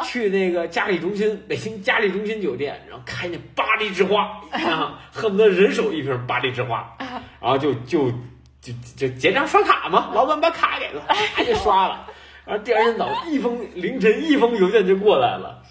[0.03, 6.97] 去那个嘉里中心，北京嘉里中心酒店，然后开那巴黎之花啊，恨不得人手一瓶巴黎之花，
[7.39, 8.09] 然后就就
[8.59, 12.07] 就就结账刷卡嘛，老板把卡给了，啪就刷了，
[12.43, 15.61] 然后第二天早上一封凌晨一封邮件就过来了，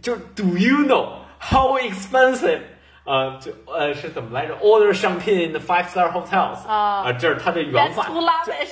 [0.00, 2.60] 就是 Do you know how expensive？
[3.04, 8.04] 呃，就呃是怎么来着？Order champagne in the five star hotels 啊啊，这是他的原话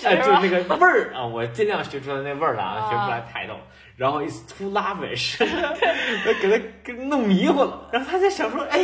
[0.05, 3.55] 哎，就那个味儿啊，我尽量学出来那味儿了啊，啊学不出来抬头。
[3.97, 5.37] 然后 is too lavish，
[6.41, 7.89] 给他给弄迷糊了。
[7.93, 8.79] 然后他在想说，哎，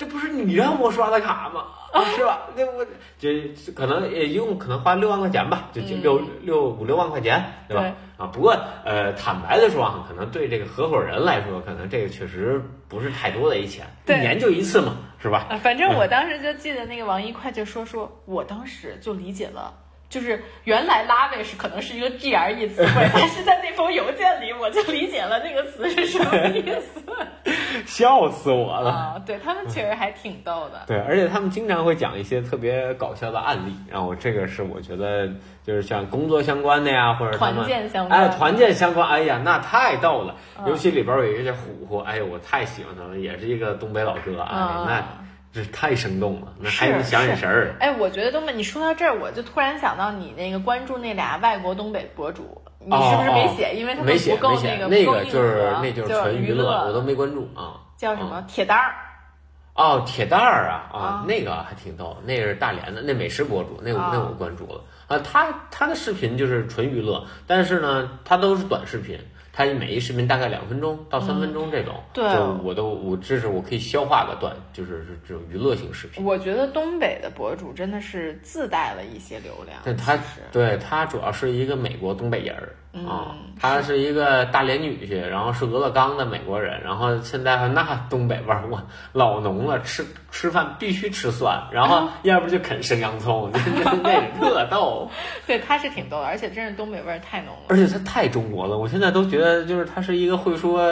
[0.00, 1.66] 这不是你让我刷的卡吗？
[1.92, 2.48] 啊，是吧？
[2.56, 2.82] 那我
[3.18, 3.28] 就
[3.74, 7.84] 可能也一共可能花六万块钱吧，就六六五六万块钱，对吧？
[8.16, 15.48] 啊，不过呃，坦白的说啊，可能对这个合伙人来说，可能这个确实不是太多的一钱，一年就一次嘛，是吧？
[15.50, 19.70] 啊，反正我当时就记得那个王一会计说说，我当时就理解了。
[20.10, 27.00] 就是原来 lavish 可能是一个 GRE 词汇， 但是在那封邮件里我就理解了那个词是什么意思
[27.86, 28.90] 笑死我了。
[28.90, 29.22] 啊！
[29.24, 30.82] 对他们确实还挺逗的。
[30.86, 35.28] 对，而且他们经常会讲一些特别搞笑的案例，然后这个是我觉得
[35.64, 40.34] 就是像工作相关的呀，或者团建相关哎，团建相关，哎呀，那太逗了。
[40.58, 45.04] 嗯尤其里边有一个叫虎虎，哎呀，我太喜欢他了，也是一个东北老哥，哎，嗯那
[45.52, 47.74] 这太生动了，那是还能想眼神儿。
[47.80, 53.74] 哎，我觉得东北，你说到这儿，我就突然想到你那个关注那俩外国东北博主，你是不是没写？
[53.74, 57.80] 因为他们哦没写不够没写，个那个就是那就就是纯娱乐，我都没关注啊。
[57.96, 58.94] 叫什么铁蛋儿。
[59.74, 65.18] 哦，铁蛋儿啊啊啊，那个还挺逗，那个是大连的，那美食博主，那我啊那我关注了啊。
[65.18, 69.18] 他他的视频就是纯娱乐，但是呢，他都是短视频，
[69.66, 76.24] 他每一视频大概两分钟到三分钟这种，对就我都我这是我可以消化的段，就是是这种娱乐性视频。
[76.24, 80.18] 我觉得东北的博主真的是自带了一些流量，但他
[80.50, 93.50] 对他主要是一个美国东北人儿嗯啊，他是一个大连女婿，然后是俄勒冈的美国人，然后现在那东北味儿哇老浓了，吃吃饭必须吃蒜，然后要不就啃生洋葱，
[94.02, 95.08] 那个特逗，
[95.46, 97.62] 对他是挺逗的，而且真是东北味儿太浓了。
[97.68, 100.90] 而且他太中国了，我现在都觉得就是他是一个会说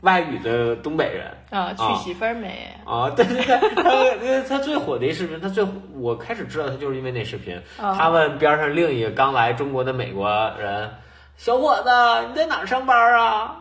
[0.00, 1.30] 外语的东北人。
[1.50, 2.66] 啊，娶媳妇儿没？
[2.84, 10.90] 啊，对对对，他他最火的一视频，他最我开始知道他就是因为那视频，啊他问边上另一个刚来中国的美国人，
[11.36, 11.90] 小伙子
[12.28, 13.56] 你在哪儿上班啊？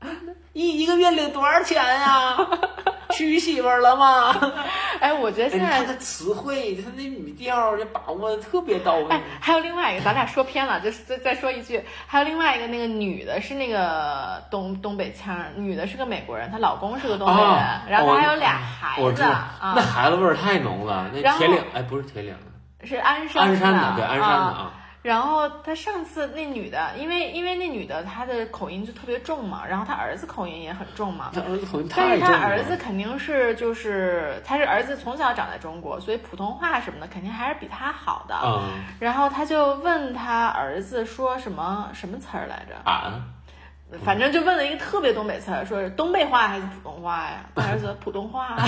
[0.52, 2.34] 一一个月领多少钱呀、
[3.12, 4.34] 娶媳妇儿了吗？
[5.00, 9.06] 哎，我觉得现在哎他的词汇，他那语调，就把握的特别到位。
[9.10, 21.10] 哎，还有另外一个，咱俩说偏了，就是再再说一句，还有另外一个，那个女的是那个东东北腔儿，女的是个美国人，她老公是个东北人，啊然后哦她还有俩孩子啊那，孩子味儿太浓了。
[21.12, 22.34] 那铁岭，哎，不是铁岭，
[22.82, 24.72] 是鞍山鞍山的，的，对，鞍山的啊。
[25.06, 25.16] 啊。
[25.16, 32.38] 然后他上次那女的，因为因为那女的她的口音就特别重嘛，然后她儿子口音也很重嘛，他儿子口音但是太重了。
[32.38, 38.34] 他儿子肯定是就是他是儿子从小长在中国，所以普通话什么的肯定还是比他好的。
[38.42, 42.74] 嗯然后他就问他儿子说什么什么词儿来着？
[42.90, 43.22] 啊。
[44.04, 47.44] 反正就问了一个特别东北词儿，说是东北话还是普通话呀？
[47.54, 48.56] 他儿子普通话，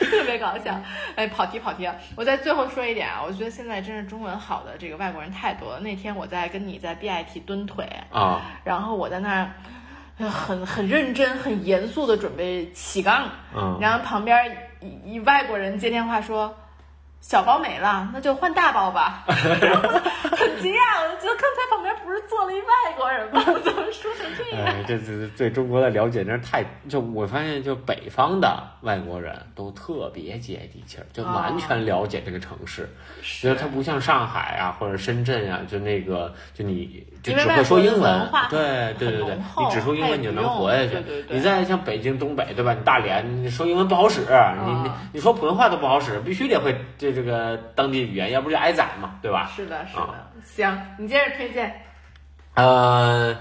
[0.00, 0.78] 特别搞笑。
[1.16, 1.94] 哎，跑题跑题啊！
[2.16, 5.80] 我再最后说一点啊，我觉得现在真是中文好的这个外国人太多了。
[5.80, 9.50] 那天我在跟你在 BIT 蹲腿，啊，然后我在那儿。
[10.18, 16.56] 呃很很认真、很严肃的准备起杠，嗯，然后旁边一一外国人接电话说
[17.20, 19.36] ：“小包没了，那就换大包吧。” 很
[20.62, 23.42] 惊讶，我就觉得刚才旁边不是做了一外国人吗？
[23.64, 24.64] 怎么说成这样？
[24.64, 26.64] 哎，这这对中国的了解真是太……
[26.88, 32.88] 就我发现，就北方的外国人都特别接地气儿，就完全了解这个城市。
[33.22, 42.72] 觉得它不像上海啊或者深圳啊，就那个就你就只会说英文文，对对对对你只说英文你就能活下去你再像北京、东北，对吧？
[42.72, 49.50] 你大连，你说英文不好使，你你啊你说普通话都不好使，必须得会这这个当地语言，要不就挨宰嘛，对吧？
[49.56, 50.42] 是的，是啊的。
[50.44, 51.82] 行，你接着推荐。
[52.56, 53.36] 呃，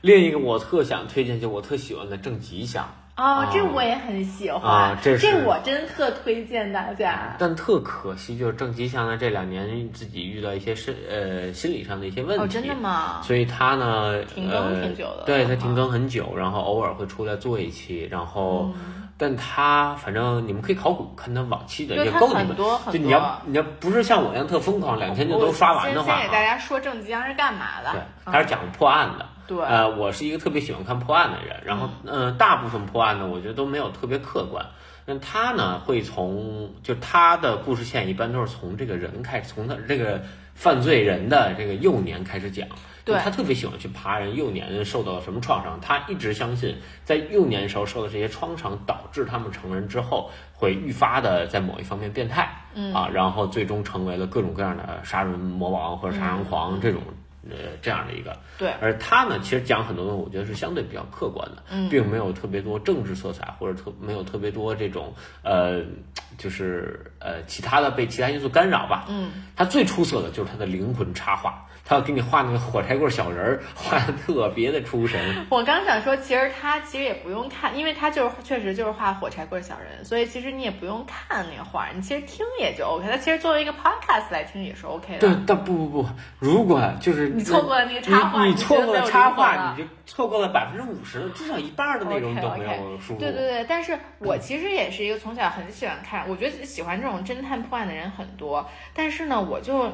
[0.00, 2.88] 另一个我特想推荐，就我特喜欢的郑吉祥。
[3.16, 7.34] 哦，这我也很喜欢，啊这是这我真特推荐大家。
[7.38, 13.20] 但特可惜，就是郑吉祥呢这两年自己遇到一些身呃心理上的一些问题，哦，真的吗？
[13.22, 18.72] 所以他呢停更呃挺久的对他啊停更很久，然后偶尔会出来做一期，然后。
[18.76, 22.54] 嗯但他反正你们可以考古看他往期的，也够你们。
[22.54, 23.42] 多就你要。
[23.44, 27.90] 你要不是像我一样特疯狂，两天就都刷完的话先先给大啊，家说郑吉祥是干嘛的？
[27.90, 29.26] 对，嗯他是讲破案的。
[29.48, 34.64] 对，呃，我是一个特别喜欢看破案的人，然后嗯呃，大部分破案呢，我觉得都没有特别客观。
[35.04, 40.22] 那他呢，会从就他的故事线一般都是从这个人开始，从他这个
[40.54, 42.68] 犯罪人的这个幼年开始讲。
[43.08, 43.22] 就对。
[43.22, 52.92] 他特别喜欢去爬人幼年受到了什么创伤，他一直相信在幼年时候受的这些创伤导致他们成人之后会愈发的在某一方面变态，嗯。
[52.94, 57.00] 啊，然后最终成为了各种各样的杀人魔王或者杀人狂这种
[57.50, 58.36] 呃这样的一个。
[58.58, 65.82] 对，而他呢，其实讲很多东西，我觉得是相对比较客观的，嗯并没有特别多政治色彩，或者特没有特别多这种呃，
[66.36, 69.06] 就是呃其他的被其他因素干扰吧。
[69.08, 75.20] 嗯，他最出色的就是他的灵魂插画，他要给你画那个火柴棍小人儿，画的特别的出神。
[75.50, 83.06] 我刚想说，其实他其实也不用看，因为他就是确实就是画火柴棍小人，所以其实你也不用看那个画，你其实听也就 OK。
[83.10, 93.20] 他其实作为一个 podcast 来听也是 OK 的。，对但不不不，如果就是你错过了那个插画你错过了插画，你就错过了百分之五十，至少一半儿的内容都没有输入。
[93.20, 99.92] 对对对，但是我其实也是一个从小很喜欢看，我觉得喜欢这种侦探破案的人很多，但是呢，我就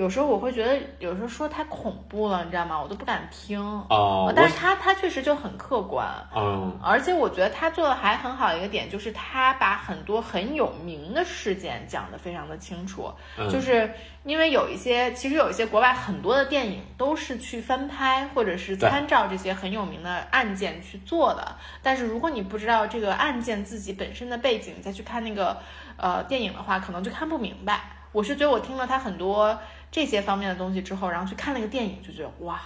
[0.00, 2.80] 有时候我会觉得，有时候说太恐怖了，你知道吗？
[2.80, 3.60] 我都不敢听。
[3.90, 13.12] 哦，但是他他确实就很客观，嗯而且我觉得他做的还很好的一个点，就是他把很多很有名的事件讲得非常的清楚。
[13.36, 13.92] 嗯就是
[14.24, 21.56] 因为有一些，其实有一些国外很多的电影都是去翻拍或者是参照这些很有名的案件去做的。
[21.82, 25.58] 但是如果你不知道这个案件自己本身的背景，再去看那个
[25.98, 27.80] 呃电影的话，可能就看不明白。
[28.12, 29.56] 我是觉得我听了他很多
[29.90, 32.60] 这些方面的东西之后，然后去看那个电影，就觉得哇，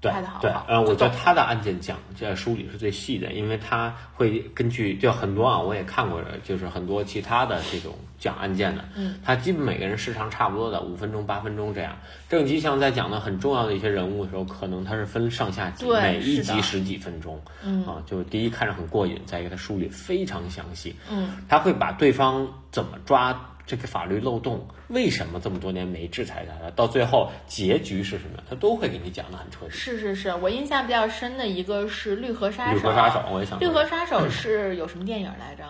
[0.00, 11.96] 对拍得好好，对呃，我觉得他的案件讲这梳理是最细的，因为他会根据就很多啊，我也看过，就是很多其他的这种讲案件的，嗯，他基本每个人时长差不多的五分钟八分钟这样。
[12.28, 17.84] 郑吉祥在讲的很重要的一些人物的时候，可能他是分上下集，对每一集十几分钟，嗯。
[17.86, 23.32] 啊，就是第一看着很过瘾，再一个他梳理非常详细，嗯，他会把对方怎么抓
[23.68, 29.70] 这个法律漏洞，为什么这么多年没制裁他，到最后结局是什么，他都会给你讲的很彻底。
[29.70, 32.72] 是是是，我印象比较深的一个是《绿河杀手》。
[32.74, 35.64] 绿河杀手，我也想绿河杀手是有什么电影来着？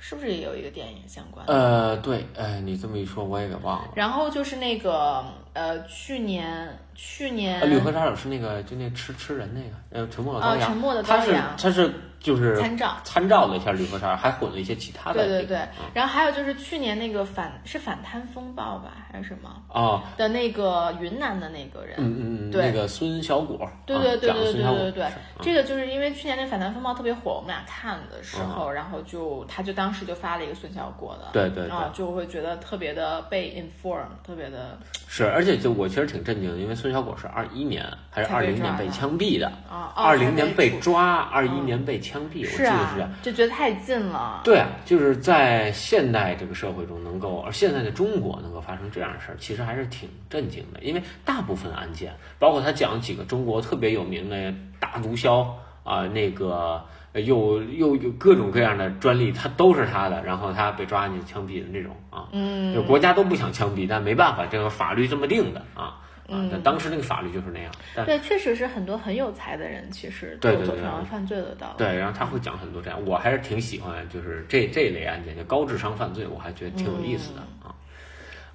[0.00, 1.44] 是不是也有一个电影相关？
[1.48, 3.88] 呃，对，哎，你这么一说，我也给忘了。
[3.96, 10.68] 然后就是那个呃，去年去年呃，绿河杀手是那个，就那吃吃人那个，呃，沉默的羔呃，羊。
[10.68, 12.96] 沉默的他是他是就是参照。
[13.04, 15.36] 参照了一下绿河杀手，还混了一些其他的这个。
[15.38, 25.06] 对对对嗯，然后还有就是去年那个反是反贪风暴吧，还是什么哦，的那个云南的那个人，嗯嗯嗯，对那个孙小果，啊对对对对对对对
[25.40, 50.80] 这个就是因为去年那反贪风暴特别火，我们俩看的时候，然后就他就当时就发了一个孙小果的，对对对啊，就会觉得特别的被 inform，特别的是，而且就我其实挺震惊的，因为孙小果是二一年还是才二零年被枪毙的，啊，二零年被被抓，二一年被枪毙，我记得是这样啊。，就觉得太近了，对啊，就是在现代这个社会中，能够而现在的中国能够发生这样的事儿，其实还是挺震惊的。
[50.80, 55.46] 因为大部分案件，包括他讲几个中国特别有名的大毒枭
[55.84, 62.28] 啊、那个呃又又有各种各样的专利，他都是他的，然后他被抓进去枪毙的那种啊。
[62.32, 66.36] 嗯，就国家都不想枪毙，但没办法，这个法律这么定的啊啊。
[66.36, 71.78] 嗯但当时那个法律就是那样，但对，确实是很多很有才的人，其实都对对对走上了犯罪的道路。
[71.78, 77.74] 对，然后他会讲很多这样，我还是挺喜欢，就是这这类案件，就高智商犯罪，我还觉得挺有意思的、啊。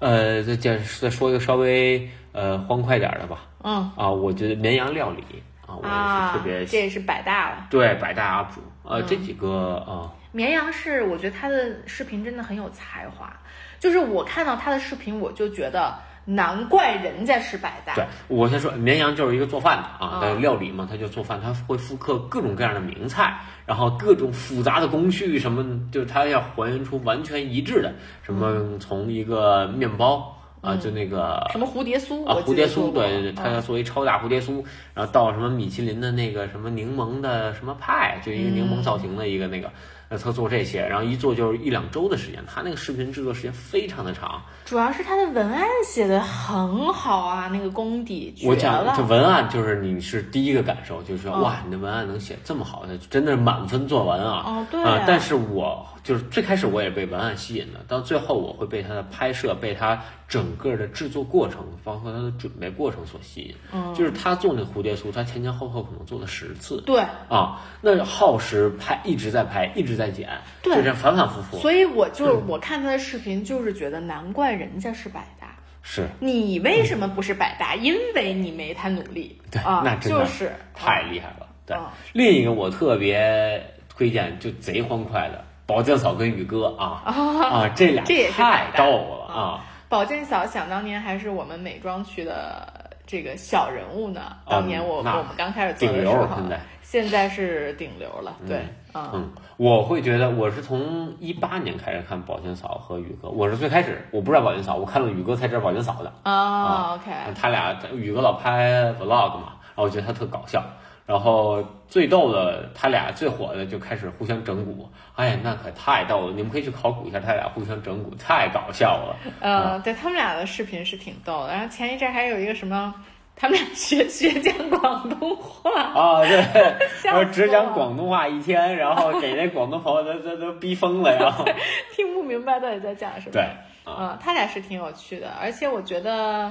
[0.00, 5.22] 呃，再再再说一个稍微呃欢快点儿的吧，嗯啊，我觉得绵羊料理
[5.66, 7.66] 啊，我也啊是特别，这也是百大了。
[7.70, 13.34] 对百大 UP 主，呃，嗯这几个啊，绵羊是，我觉得他的视频真的很有才华，
[13.78, 17.94] 就是我看到他的视频，我就觉得难怪人家是百搭。
[17.94, 30.30] 对我先说，绵阳就是一个做饭的啊，料理嘛，他就做饭，他会复刻各种各样的名菜，然后各种复杂的工序什么，就是他要还原出完全一致的，什么从一个面包。
[30.64, 34.64] 啊，就那个什么蝴蝶酥啊，蝴蝶酥，对对对，它要做一超大蝴蝶酥，
[34.94, 39.70] 然后到什么米其林的那个什么柠檬的什么派，就一个柠檬造型的一个那个，
[40.08, 44.42] 呃，他做这些，然后一做就是一两周的时间，他那个视频制作时间非常的长。
[44.64, 49.02] 主要是他的文案写的很好啊，那个功底绝我讲这。
[49.04, 54.42] 文案就是你是第一个感受，就是说嗯哇，你的文案能写这么好，那真的是满分作文啊。
[54.46, 63.54] 哦，对啊、但是我就是最开始我也被文案吸引的，到最后我会被它的拍摄、被它整个的制作过程，包括它的准备过程所吸引。
[63.72, 70.28] 嗯就是他做那蝴蝶酥，他前前后后可能做了十次对，啊，那耗时拍一直在拍，一直在剪，
[70.62, 71.58] 对就这样反反复复。
[71.58, 75.56] 所以我就是我看他的视频，就是觉得难怪人家是百搭。
[75.82, 77.74] 是你为什么不是百搭？
[77.76, 79.38] 因为你没他努力。
[79.50, 81.46] 对啊，那真的就是太厉害了。
[81.66, 89.64] 对嗯，另一个我特别推荐，就贼欢快的宝剑嫂跟宇哥啊啊，这俩这也是太逗了啊！
[89.88, 94.20] 宝剑嫂想当年还是我们美妆区的这个小人物呢。
[94.46, 98.36] 当年我、嗯我们刚开始做的顶时候，流现在现在是顶流了。
[98.46, 106.12] 对，嗯嗯，我会觉得我是从一八年开始看宝剑嫂和宇哥，我是最开始我不知道宝剑嫂，我看了宇哥才知道宝剑嫂的。
[106.24, 110.62] 啊，OK，他俩宇哥老拍 vlog 嘛，然后我觉得他特搞笑。
[111.06, 114.86] 然后最逗的，他俩最火的就开始互相整蛊，
[115.16, 116.32] 哎呀，那可太逗了！
[116.32, 119.16] 你们可以去考古一下，他俩互相整蛊，太搞笑了。
[119.40, 121.52] 呃，对他们俩的视频是挺逗的。
[121.52, 122.94] 然后前一阵还有一个什么，
[123.36, 126.42] 他们俩学学讲广东话，啊，对，
[127.02, 131.44] 笑然后只讲广东话一天，然后给那广东朋友都都都逼疯了，然后
[131.94, 133.32] 听不明白到底在讲什么。
[133.32, 133.46] 对，
[133.84, 136.50] 嗯，他俩是挺有趣的，而且我觉得，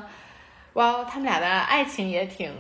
[0.74, 2.52] 哇，他们俩的爱情也挺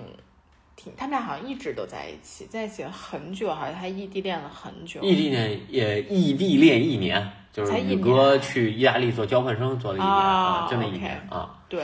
[0.75, 5.01] 挺，他们俩好像一直都在一起，在一起了很久，好像还异地恋了很久。
[5.01, 11.83] 异地恋也异地恋一年，就是一宇哥去意大利做交换生做了一年就那一年啊，对，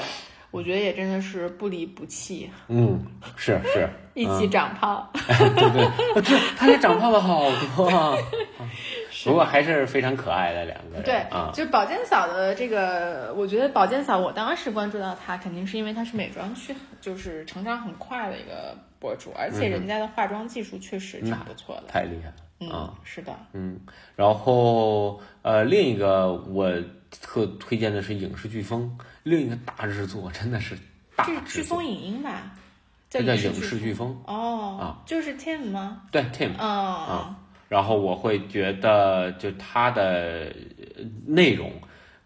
[0.52, 3.00] 我觉得也真的是不离不弃，嗯，
[3.36, 5.08] 是是， 一起长胖。
[5.14, 8.18] 对 对，他这他也长胖了好多啊，
[9.26, 21.84] 不过还是非常可爱的两个人，对，啊，就是宝剑嫂的这个，我觉得宝剑嫂，我当时关注到她，肯定是因为她是美妆区，就是成长很快的一个博主，而且人家的化妆技术确实挺不错的。
[21.88, 22.36] 太厉害了。
[22.62, 23.80] 嗯啊，是的，嗯，
[24.18, 26.70] 然后呃，另一个我
[27.10, 30.78] 特推荐的是影视飓风，另一个大制作真的是
[31.16, 32.52] 大飓风，影音吧？
[33.10, 36.02] 这叫影影视飓风，哦，啊就是 Tim 吗？
[36.12, 37.36] 对 Tim，嗯，啊
[37.70, 40.54] 然后我会觉得就他的
[41.26, 41.72] 内容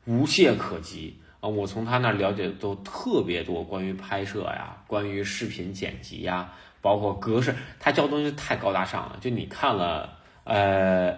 [0.05, 10.17] 无懈可击啊，我从他那儿了解的都特别多，关于拍摄呀，关于视频剪辑呀，包括格式，他教的东西太高大上了，就你看了。
[10.45, 11.17] 呃，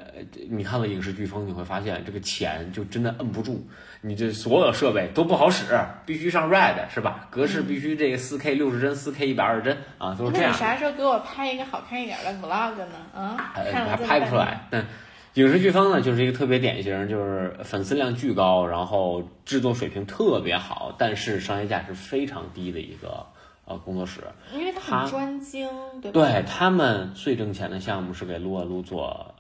[0.51, 3.67] 你看了影视飓风，你会发现这个钱就真的摁不住，
[4.07, 5.65] 你这所有设备都不好使，
[6.05, 7.27] 必须上 Red 是吧？
[7.31, 10.51] 格式必须这个四 K 六十帧、四 K 一百二十帧啊，都是这样。
[10.51, 12.85] 那你啥时候给我拍一个好看一点的 vlog 呢？
[13.15, 13.97] 啊，还。
[13.97, 14.67] 拍不出来。
[14.69, 14.85] 但
[15.33, 23.25] 影视飓风呢，就是一个特别典型，就是粉丝量巨高，然后制作水平特别好，但是商业价值非常低的一个
[23.65, 24.21] 呃工作室。
[24.53, 25.67] 因为他他很专精，
[26.01, 26.21] 对吧？
[26.21, 29.33] 对他们最挣钱的项目是给撸啊撸做，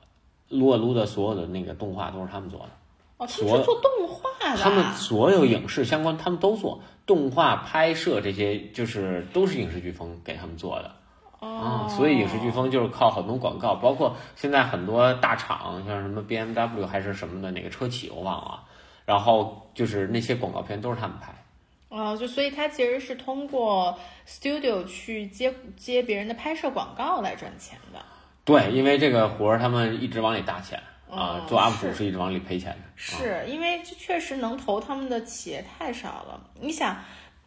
[0.49, 2.69] 撸啊撸的所有的那个动画都是他们做的。
[3.17, 4.57] 哦，他们是做动画的啊。
[4.61, 10.95] 他们所有影视相关，他们都做动画拍摄这些，就是都是影视飓风给他们做的。
[11.39, 18.63] 哦啊，，所以影视飓风就是靠很多广告，包括现在很多大厂，像什么 BMW 还是什么的哪个车企我忘了，
[19.05, 21.33] 然后就是那些广告片都是他们拍。
[21.89, 23.97] 哦，就所以他其实是通过
[24.27, 27.99] studio 去接接别人的拍摄广告来赚钱的。
[28.43, 32.77] 对，因为这个活儿他们一直往里搭钱啊，嗯做 UP 主是是一直往里赔钱的。
[32.95, 36.41] 是因为这确实能投他们的企业太少了。
[36.59, 36.97] 你想，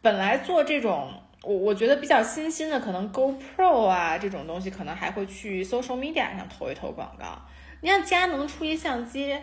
[0.00, 7.40] 本来做这种，我我觉得比较新兴的，可能 GoPro 啊这种东西，可能还会去 social media 上投一投广告。
[7.80, 9.36] 你像佳能出一相机，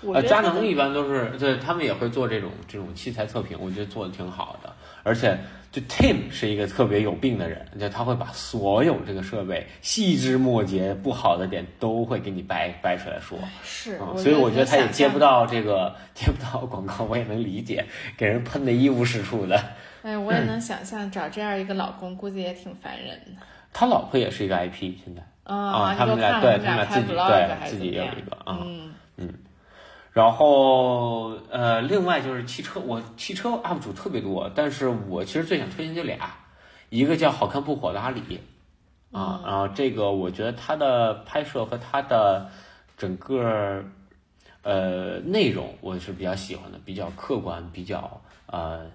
[0.00, 4.74] 我呃，觉得佳能一般都是对他们也会做这种这种器材测评，我觉得做的挺好的。
[5.02, 5.36] 而且
[5.72, 13.38] 就 Tim 是一个特别有病的人，就他会把所有这个设备细枝末节不好的点都会给你掰掰出来说。
[13.64, 15.22] 是，所以我觉得他也接不。
[15.22, 19.56] 到这个接不到广告，我也能理解，给人喷的一无是处的。
[20.02, 23.40] 哎，我也能想象找这样一个老公，估计也挺烦人的。
[23.72, 28.58] 他老婆也是一个 IP，现在啊，他们俩对他们俩自己对自己也有一个啊。
[29.16, 29.32] 嗯，
[30.12, 36.34] 然后呃，另外就是汽车，我汽车 UP 主特别多，但是我其实最想推荐就俩，
[36.90, 38.40] 一个叫好看不火的阿里
[39.10, 42.50] 啊，然后这个我觉得他的拍摄和他的
[42.98, 43.84] 整个
[44.62, 48.90] 呃内容我是比较喜欢的，比较客观，比较呃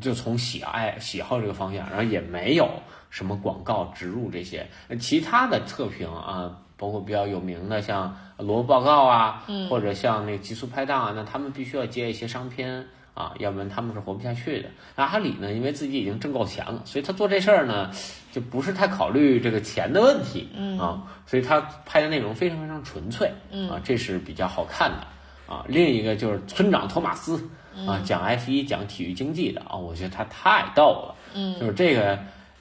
[0.00, 2.68] 就从喜爱喜好这个方向，然后也没有
[3.08, 4.66] 什么广告植入这些。
[4.98, 14.68] 其他的测评啊，包括比较有名的像萝卜报告啊，或者像那个极速拍档啊，那他们必须要接一些商片啊，要不然他们是活不下去的。
[14.96, 17.90] 那阿里呢，因为自己已经挣够钱了，所以他做这事儿呢，
[18.32, 23.32] 就不是太考虑这个钱的问题啊，所以他拍的内容非常非常纯粹
[23.70, 25.64] 啊，这是比较好看的啊。
[25.68, 27.50] 另一个就是村长托马斯。
[27.86, 32.18] 啊，讲 F 一讲体育经济的啊，我觉得他太逗了，嗯，就是这个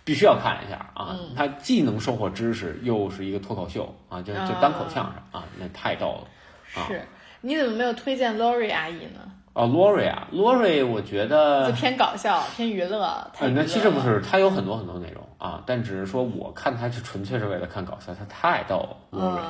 [0.10, 6.28] 必须要看一下啊，他既能收获知识，又是一个脱口秀啊，就就单口相声啊，那太逗了。
[6.88, 7.08] 是，
[7.42, 9.20] 你怎么没有推荐 Lori 阿姨呢？
[9.54, 13.32] 哦，Lori 啊，Lori，我觉得就偏搞笑，偏娱乐。
[13.40, 19.42] 嗯，那其实不是，他有很多很多内容啊，但只是说我看他是纯粹是为了看搞笑，他太逗了，Lori。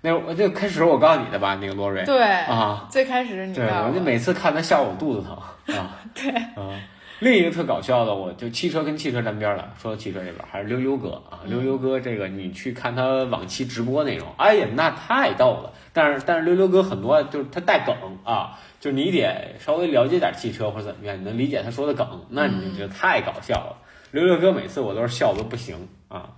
[0.00, 2.06] 那我就开始我告诉你的吧，那个 Lori。
[2.06, 5.36] 对啊，最开始你对，我就每次看他笑，我肚子疼
[5.76, 6.00] 啊。
[6.14, 6.72] 对啊，
[7.20, 9.72] 另一个特搞笑的，我就汽车跟汽车沾边了。
[9.80, 15.72] 说到汽车这边，还是溜溜哥啊，溜溜哥这个你去看他往期直播内容，哎呀，那太逗了。
[15.92, 23.78] 但是但是溜溜哥很多就是他带梗啊，就是你得稍微了解点汽车或者怎么样，你能理解他说的梗，那你就太搞笑了。
[24.10, 26.30] 溜溜哥每次我都是笑的不行啊。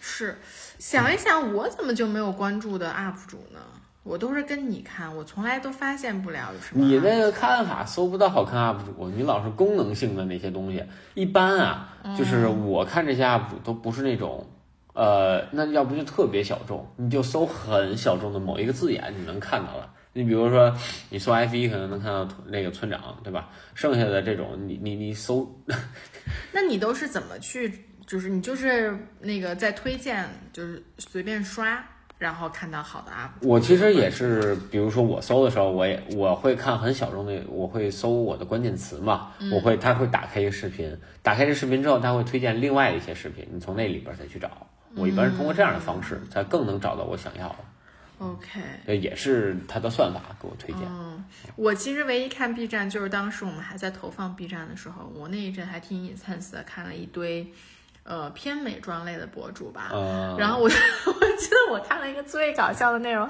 [0.00, 0.38] 是。
[0.78, 3.60] 想一想，我怎么就没有关注的 UP 主呢？
[4.02, 6.84] 我都是跟你看，我从来都发现不了有什么。
[6.84, 10.82] 你那个看法搜不到好看 UP 主，你老是功能性的那些东西。
[11.14, 14.46] 一般啊，就是我看这些 UP 主都不是那种，
[14.94, 19.92] 呃，那要不就特别小众，你就搜很小众的某一个字眼，你能看到了。
[20.12, 20.74] 你比如说，
[21.08, 23.48] 你搜 F 一可能能看到那个村长，对吧？
[23.74, 25.48] 剩下的这种，你你你搜，
[26.52, 27.84] 那你都是怎么去？
[28.06, 31.80] 就是你就是那个在推荐，就是随便刷，
[32.20, 33.48] 然后看到好的 UP。
[33.48, 44.66] 我其实也是，比如说我搜的时候，我也我会看很小众的，我会搜我的关键词嘛，我会他会打开一个视频，打开这视频之后，他会推荐另外一些视频，你从那里边再去找。
[44.96, 47.56] 我一般是通过这样的方式，才更能找到我想要的。
[48.18, 48.60] OK，
[48.98, 50.82] 也是他的算法给我推荐。
[50.86, 51.24] 嗯，
[51.56, 57.50] 我其实唯一看 B 站，就是当时我们还在投放 B 站的时候，我那一阵还挺 intense 的，看了一堆。
[58.02, 59.90] 呃，偏美妆类的博主吧，
[60.38, 63.28] 然后我 我记得我看了一个最搞笑的内容，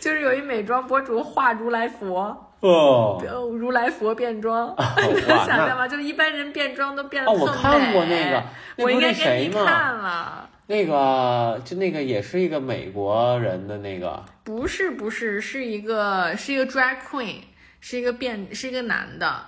[0.00, 2.50] 就是有一美妆博主画如来佛。
[2.60, 3.22] 哦，
[3.58, 4.74] 如来佛变装，
[5.06, 5.86] 你能想象吗？
[5.86, 8.42] 就一般人变装都变得哦，我看过那个，
[8.78, 17.40] 我应该给你看了，那个就那个也是一个美国人的那个，不是不是，是一个是一个 drag queen，
[17.80, 19.44] 是一个变是一个男的。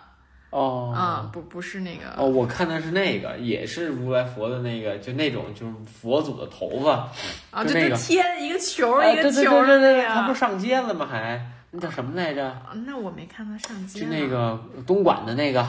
[0.50, 7.10] 哦，啊，不，不是那个哦，我看的是那个，也是如来佛的那个，就那种，就是佛祖的头发，
[7.50, 11.06] 啊，就那个贴一个球，一个球的那个，他不是上街了吗？
[11.10, 12.56] 还那叫什么来着？
[12.86, 15.66] 那我没看他上街，就那个东莞的那个，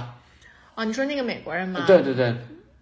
[0.75, 1.83] 哦，你说那个美国人吗？
[1.85, 2.35] 对对对。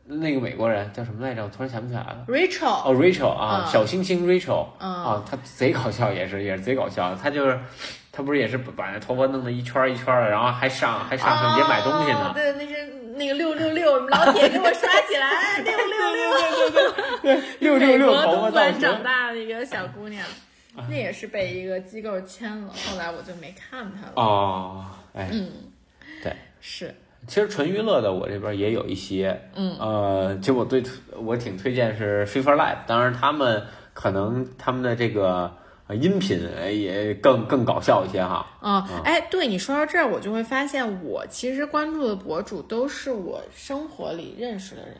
[0.07, 1.43] 那个美国人叫什么来着？
[1.43, 2.25] 我突然想不起来了。
[2.27, 7.15] Rachel 哦，Rachel 啊，小星星 Rachel 啊，他贼搞笑，也是也是贼搞笑。
[7.15, 7.59] 他就是
[8.15, 12.31] 他不是也是把那头发弄得一圈一圈的，然后还上还上上街买东西呢。
[12.33, 12.85] 对，那是
[13.17, 18.79] 那个六六六，老铁给我刷起来，六六六，对对对，六六六头发造型。
[18.79, 20.25] 长大的一个小姑娘，
[20.89, 24.13] 那也是被一个机构签了，后来我就没看她了。
[24.15, 25.51] 哦，哎，嗯，
[26.23, 26.95] 对，是。
[27.27, 30.81] 其实纯娱乐的，我这边也有一些，嗯，呃，就我对
[31.17, 35.51] 我挺推荐是 FIFA Live，当然他们可能他们的这个
[35.89, 36.39] 音频
[36.71, 38.45] 也更更搞笑一些哈。
[38.61, 44.95] 嗯，哎，对你说到这儿，我就会发现我其实关注的博主都是我生活里认识的人，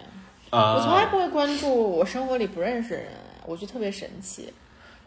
[0.52, 3.08] 啊，我从来不会关注我生活里不认识的人，
[3.46, 4.54] 我觉得特别神奇。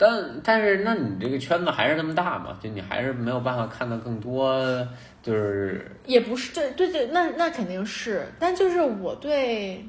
[0.00, 2.56] 但但是，那你这个圈子还是那么大嘛？
[2.62, 4.86] 就你还是没有办法看到更多。
[5.20, 9.84] 就是也不是对对对，那那肯定是，但就是我对，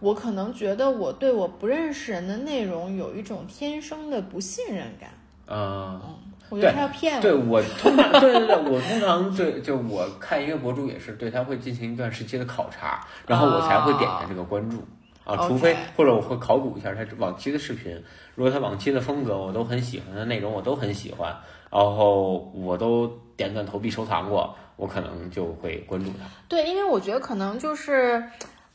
[0.00, 5.10] 我可能觉得我对我不认识人的内容有一种天生的不信任感。
[5.46, 6.00] 嗯，
[6.48, 7.22] 我觉得他要骗我。
[7.22, 14.78] 对我通常对对对，我通常对就我看一个博主也是对他会进行一段时期的考察，然后我才会点开这个关注
[15.24, 18.02] 啊，除非或者我会考古一下他往期的视频，
[18.34, 21.36] 如果他往期的风格我都很喜欢的内容我都很喜欢，
[21.70, 23.10] 然后我都。
[23.40, 26.26] 点赞投币收藏过，我可能就会关注他。
[26.46, 28.22] 对，因为我觉得可能就是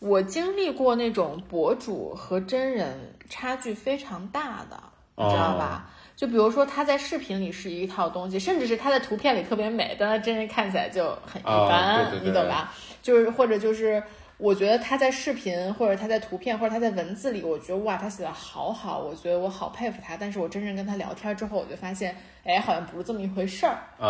[0.05, 4.81] 我经历过那种博主和真人差距非常大的，
[5.15, 5.89] 你知道吧？
[6.15, 12.71] 就比如说他在视频里是一套东西，甚至是他在图片里特别美，但他真人看起来就很一般，你懂吧？
[13.01, 14.01] 就是或者就是。
[14.37, 20.17] 我觉得他在视频，或者他在图片，或者他在文字里，我觉得哇，他写的好好，我觉得我好佩服他。
[20.17, 24.05] 但是我真正跟他聊天之后，我就发现，哎，好像不是这么一回事儿啊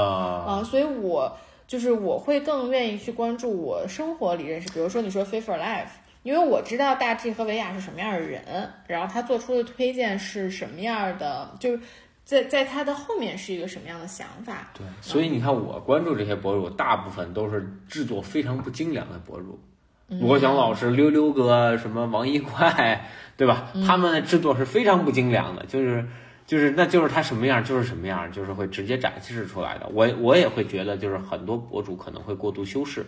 [0.47, 0.63] 啊！
[0.63, 1.31] 所以我
[1.67, 5.87] 就是我会更愿意去关注我生活里认识，比如说你说 Fit for Life，
[6.23, 11.79] 因为我知道大 G 和维亚是什么样的人，然后他做出的推荐是什么样的，就是
[12.23, 14.71] 在在他的后面是一个什么样的想法。
[14.77, 19.59] 对，所以你看我关注这些博主，大部分都是制作非常不精良的博主。
[20.07, 23.71] 罗翔老师、溜溜哥、什么王一快，对吧？
[23.87, 26.05] 他们的制作是非常不精良的，就是
[26.47, 29.89] 就是那就是他什么样就是什么样，就是会直接展示出来的。
[29.93, 33.05] 我我也会觉得，就是很多博主可能会过度修饰，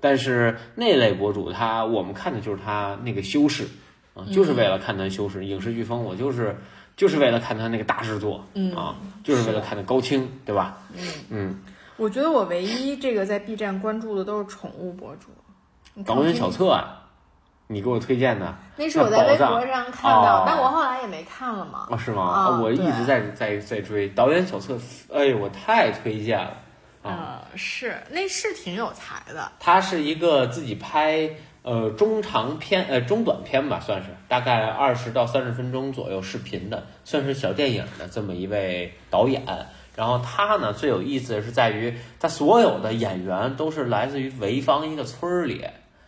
[0.00, 3.66] 但是那类博主他我们看的就是他那个修饰
[4.14, 5.46] 啊，就是为了看他修饰。
[5.46, 6.56] 影视飓风我就是
[6.96, 8.44] 就是为了看他那个大制作
[8.76, 10.78] 啊，就是为了看他高清，对吧？
[10.94, 11.58] 嗯嗯，
[11.96, 15.28] 我觉得我唯一这个在 B 站关注的都是宠物博主。
[16.04, 17.03] 导演小册啊，
[17.66, 18.54] 你给我推荐的？
[18.76, 21.86] 那是我在微博上看到，哦但我后来也没看了嘛。
[21.90, 22.22] 哦，是吗？
[22.22, 24.78] 啊我一直在在在追导演小册，
[25.12, 26.52] 哎呦，我太推荐了
[27.02, 27.42] 啊！
[27.52, 29.52] 呃，是，那是挺有才的。
[29.60, 31.30] 他是一个自己拍
[31.62, 39.42] 呃中长片呃中短片吧，算是大概二十到三十分钟左右视频的，算是小电影的这么一位导演。
[39.96, 45.64] 然后他呢最有意思的是在于，他所有的演员都是来自于潍坊一个村儿里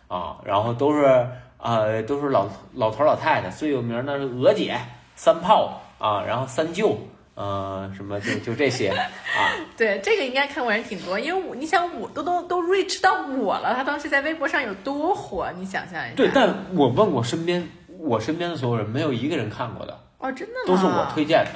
[0.09, 4.79] 啊，然后都是呃都是老老头儿老太太，最有名的是娥姐、
[5.15, 6.97] 三炮啊，然后三舅。
[7.39, 8.97] 呃，什么就就这些啊，
[9.77, 16.15] 对，这个应该看过人挺多，因为我你想我都都都 reach 到我了，他当时在微博上有多火，你想象一下。
[16.15, 20.65] 对，但我问过身边我身边的所有人，没有一个人看过的，哦，真的吗？
[20.65, 21.51] 都是我推荐的。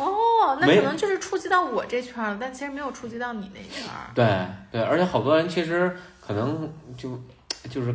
[0.00, 4.14] 哦，那可能就是触及到我这圈儿了，但其实没有触及到你那圈儿。
[4.14, 4.24] 对
[4.70, 7.20] 对，而且好多人其实可能就
[7.68, 7.92] 就是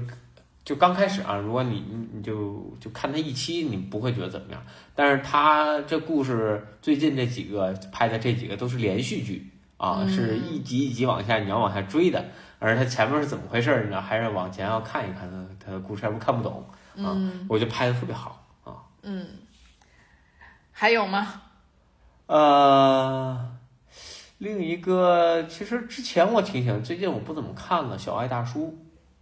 [0.69, 4.63] 就刚开始啊，如果你你你就就看他一期，你不会觉得怎么样。
[4.93, 12.23] 但是他这故事最近这几个拍的这几个都是连续剧啊，嗯是一集一集往下你要往下追的，
[12.59, 13.99] 而他前面是怎么回事儿呢？
[13.99, 15.47] 还是往前要看一看呢？
[15.59, 16.63] 他的故事要不看不懂
[16.97, 18.77] 啊，嗯我觉得拍的特别好啊。
[19.01, 19.25] 嗯，
[20.71, 21.41] 还有吗？
[22.27, 23.57] 呃，
[24.37, 28.67] 另一个其实之前我挺喜欢，最近我不怎么看了《小爱大叔》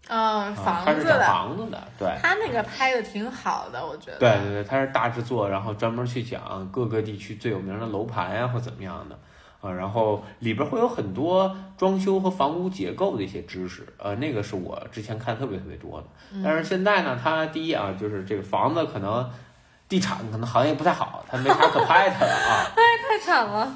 [0.10, 2.08] 嗯，房子的，房子的，对。
[2.22, 4.18] 他那个拍的挺好的，我觉得。
[4.20, 9.20] 对对对，他是大制作，然后专门去讲各个地区最有名的楼盘呀、或怎么样的，
[9.62, 16.08] 啊，然后里边会有很多装修和房屋结构的一些知识，呃，那个是我之前看特别特别多的。
[16.44, 19.30] 但是现在呢，它第一啊，就是这个房子可能
[19.90, 23.74] 地产可能行业不太好，他没啥可拍的了啊， 哎太惨了，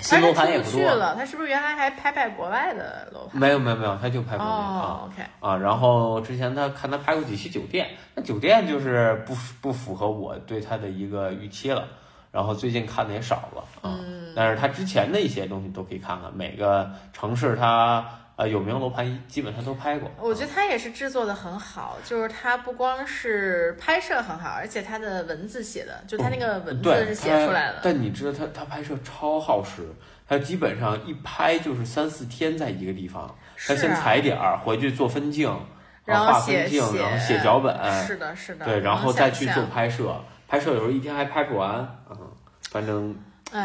[0.00, 0.94] 新楼盘也不多。
[0.94, 1.14] 了。
[1.14, 3.40] 他是不是原来还拍拍国外的楼盘？
[3.40, 4.56] 没有没有没有，他就拍国内啊。
[4.56, 11.84] 哦，OK，啊，然后之前他看他拍过几期酒店，那酒店就是不不符合我对他的一个预期了，
[12.30, 13.98] 然后最近看的也少了啊。
[14.02, 18.04] 嗯，但是他之前的一些东西都可以看看，每个城市他
[18.40, 20.10] 呃有名楼盘基本上都拍过。
[20.18, 27.74] 我觉得他也是制作的很好，就是他不光是拍摄很好，而且他的文字写的，就他那个文字是写出来的。
[27.74, 29.86] 他但你知道他他拍摄超耗时，
[30.26, 33.36] 他基本上一拍就是三四天在一个地方，
[33.66, 35.54] 他先踩点儿，回去做分镜，
[36.06, 38.64] 然后画写分镜，写然后写脚本，是的，是的。
[38.64, 39.62] 对，然后再去做。
[39.66, 40.18] 拍摄，
[40.48, 42.16] 拍摄有时候一天还拍不完，嗯，
[42.70, 43.14] 反正哎，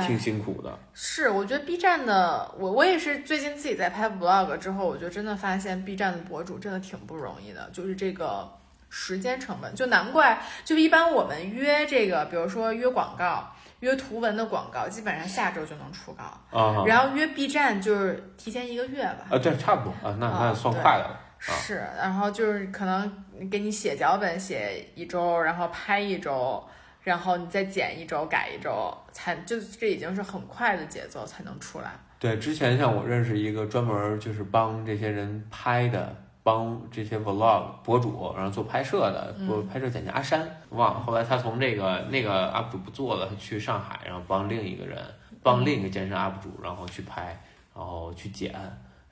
[0.05, 0.77] 挺辛苦的。
[0.93, 8.49] 是，我觉得 B 站的我我也是最近自己在拍 vlog 之后，我就真的发现 B 站的博主真的挺不容易的，就是这个
[8.89, 13.51] 时间成本，就难怪就一般我们约这个，比如说约广告。
[13.81, 19.27] 约图文的广告，基本上下周就能出稿，啊然后约 B 站就是提前一个月吧。
[19.29, 21.09] 啊，对，差不多啊，那那算快的了。
[21.09, 26.65] 啊是，然后就是可能给你写脚本写一周，然后拍一周，
[27.05, 31.91] 然后你再剪一周改一周，才就这已经是很快的节奏才能出来。
[32.17, 40.99] 对，之前像我认识一个专门就是帮这些人拍的，帮这些 vlog 博主，然后做拍摄的，嗯做拍摄剪辑阿山，忘了。
[40.99, 44.97] 后来他从这个那个 UP 主不做了，他去上海，然后帮另一个人，
[45.43, 47.39] 帮另一个健身 UP 主，然后去拍，
[47.75, 48.51] 然后去剪，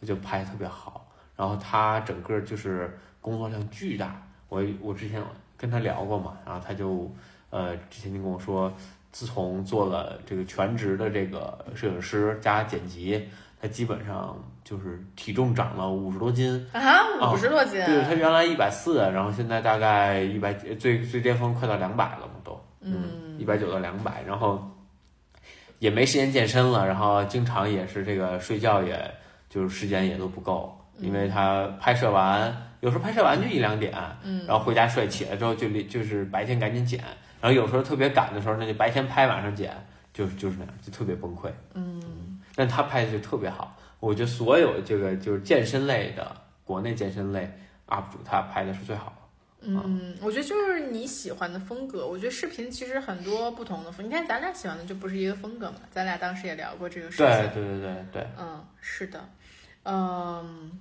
[0.01, 1.07] 他就拍特别好。
[1.35, 4.19] 然后他整个就是工作量巨大，
[4.49, 5.21] 我我之前
[5.55, 7.11] 跟他聊过嘛，然后他就
[7.53, 8.73] 呃之前您跟我说，
[9.11, 13.29] 自从做了这个全职的这个摄影师加剪辑，
[13.61, 16.67] 他基本上就是体重长了五十多斤。
[16.73, 24.67] 啊，五十多斤，对他原来一百四，然后现在大概一百，最最巅峰快到两百了嘛都，嗯，一百九到两百，然后
[25.77, 29.13] 也没时间健身了，然后经常也是这个睡觉也
[29.47, 33.93] 就是时间也都不够，因为他拍摄完，有时候拍摄完就一两点，
[34.23, 37.03] 嗯，然后回家睡，起来之后就就是白天赶紧剪，
[37.43, 39.75] 然后有时候特别赶的时候，那就白天拍晚上剪，
[40.13, 41.51] 就是就是那样，就特别崩溃。
[41.73, 43.77] 嗯，但他拍的就特别好。
[43.99, 47.51] 我觉得所有这个就是健身类的，国内健身类
[47.87, 49.67] UP 主，他拍的是最好的。
[49.67, 52.07] 嗯，我觉得就是你喜欢的风格。
[52.07, 55.77] 我觉得视频其实很多不同的风，你看咱俩喜欢的就不是一个风格嘛。
[55.91, 57.25] 咱俩当时也聊过这个事情。
[57.27, 58.27] 对对对对对。
[58.39, 59.29] 嗯，是的，
[59.83, 60.71] 嗯，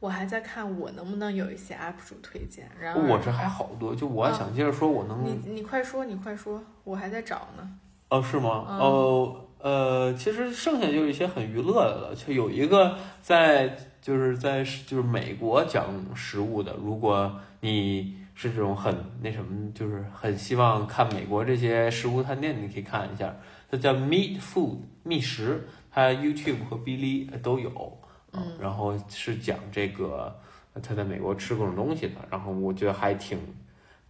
[0.00, 2.68] 我还在看我能不能有一些 UP 主推荐。
[2.80, 5.24] 然后我这还好多，就我想接着说，我能。
[5.24, 7.70] 你你快说，你快说，我还在找呢。
[8.08, 8.48] 哦，是吗？
[8.80, 12.14] 哦，呃，其实剩下就是一些很娱乐的了。
[12.14, 15.86] 就有一个在，就是在就是美国讲
[16.16, 16.74] 食物的。
[16.82, 23.36] 如果你是这种很那什么，就是很希望看美国这些食物探店，你可以看一下。
[23.70, 27.99] 它叫 Meat Food 觅食，它 YouTube 和哔哩都有。
[28.32, 28.42] 嗯。
[28.60, 30.34] 然后是讲这个
[30.82, 33.38] 他在美国吃各种东西的，然后我觉得还挺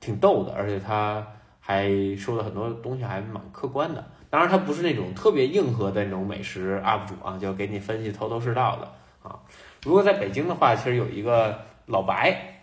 [0.01, 1.27] 挺逗的，而且他。
[1.63, 8.89] 还说的很多东西还蛮客观的，当然他不是那种特别硬核的那种美食 UP 主啊，就给你分析头头是道的
[9.23, 9.39] 啊。
[9.85, 11.57] 如果在北京的话，其实有一个
[11.87, 12.61] 老白，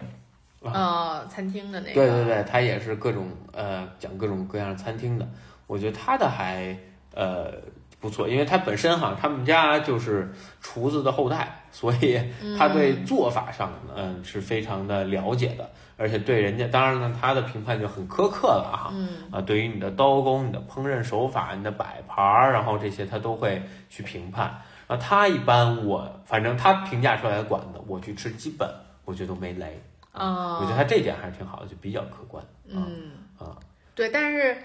[0.63, 5.25] 啊，餐厅的那个，对对对，他也是各种呃讲各种各样餐厅的，
[5.67, 6.75] 我觉得他的还
[7.13, 7.53] 呃
[7.99, 10.31] 不错，因为他本身哈，他们家就是
[10.61, 12.19] 厨子的后代，所以
[12.57, 15.69] 他对做法上嗯是非常的了解的。
[15.99, 18.91] 而且对人家，当然呢，他的评判就很苛刻了哈。
[18.93, 24.61] 嗯啊，对于你的刀工、你的烹饪手法、你的摆盘儿，然后这些他都会去评判。
[24.85, 28.69] 啊，他一般我反正他评价出来的馆子，我去吃基本
[29.05, 29.81] 我觉得都没雷。
[30.11, 32.43] 啊，我觉得他这点还是挺好的，就比较客观。
[32.67, 33.57] 嗯啊，
[33.95, 34.55] 对，但是，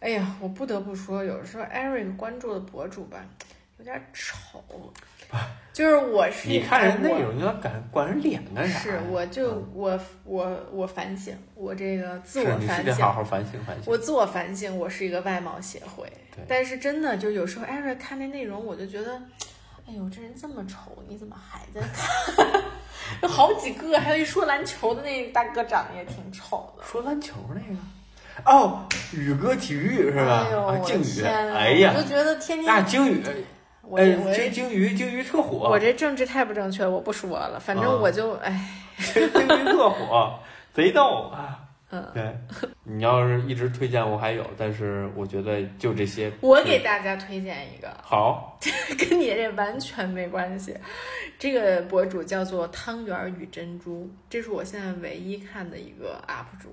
[0.00, 3.18] 哎呀，我不得不说，有时候 Eric 关注的博主吧，
[3.78, 4.58] 有点丑。
[5.72, 8.80] 就是我是你看人内容，你要敢管人脸干啥？
[8.80, 13.84] 是，我就我我我反省，我这个自我反省，好好反省反省。
[13.86, 16.10] 我自我反省，我是一个外貌协会。
[16.48, 19.20] 但是真的，就有时候 Eric 看那内容，我就觉得，
[19.86, 22.62] 哎呦，这人这么丑，你怎么还在看？
[23.22, 26.84] 有好几个，还有一说篮球的那大哥长得也挺丑的。
[26.84, 27.78] 说篮球那个？
[28.44, 30.46] 哦，宇哥体育是吧？
[30.46, 32.66] 哎呦，鲸鱼，哎呀，我就觉得天天。
[32.66, 33.22] 那鲸鱼。
[33.96, 35.68] 哎，这鲸鱼，鲸鱼特火。
[35.68, 37.58] 我这政治太不正确，我不说了。
[37.58, 40.38] 反正我就哎， 鲸鱼特火，
[40.72, 41.58] 贼逗啊。
[41.90, 42.38] 嗯，对。
[42.84, 46.30] 你要是一直推荐，我还有，但是我觉得就这些。
[46.40, 47.88] 我给大家推荐一个。
[48.00, 48.60] 好。
[48.96, 50.76] 跟你这完全没关系。
[51.36, 56.72] 这个博主叫做汤圆与珍珠，这是我现在唯一看的一个 UP 主。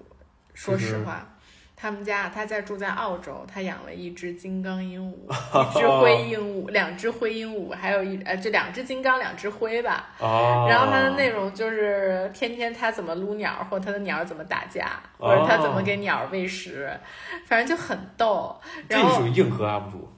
[0.53, 1.27] 说实话。
[1.79, 5.29] 他们家他在住在澳洲，他养了一只金刚鹦鹉，
[5.69, 10.09] 一只灰鹦鹉，两只灰鹦鹉，还有一呃，就两只金刚，两只灰吧。
[10.17, 10.65] 哦。
[10.67, 16.89] 然后他的内容就是天天他怎么撸鸟，或者他的鸟怎么打架，或者他怎么给鸟喂食，
[17.45, 18.59] 反正就很逗。
[18.89, 20.11] 这属于硬核 UP 主。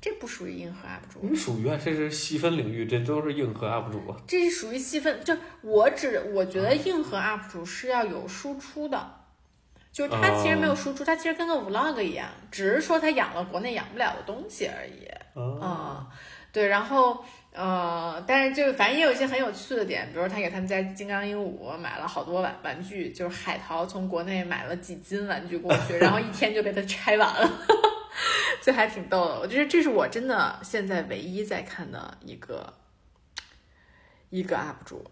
[0.00, 1.20] 这不属于硬核 UP 主。
[1.22, 4.14] 你属于啊，这是细分领域，这都是硬核 UP 主。
[4.26, 9.14] 这是属于细分，就我只我觉得硬核 UP 主是要有输出的。
[9.98, 15.08] 就是他其实没有输出，他其实跟个 vlog 一样，只是说他养了国内养不了的东西而已。
[15.34, 16.06] 嗯，
[16.52, 27.50] 对，然后呃，但是就反正也有一些很有趣的点，比如他给他们家金刚鹦鹉买了好多玩玩具，就是海淘从国内买了几斤玩具过去，然后一天就被他拆完了，
[28.62, 29.40] 就还挺逗的。
[29.40, 32.72] 我觉得这是我真的现在唯一在看的一个
[34.30, 35.04] 一个 UP 主，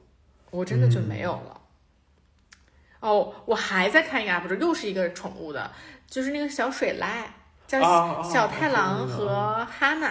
[0.53, 1.61] 我真的就没有了。
[3.01, 5.71] 哦，我还在看一个 UP 主，又是一个宠物的，
[6.09, 7.07] 就是那个小水濑，
[7.67, 10.07] 叫小太郎和哈娜，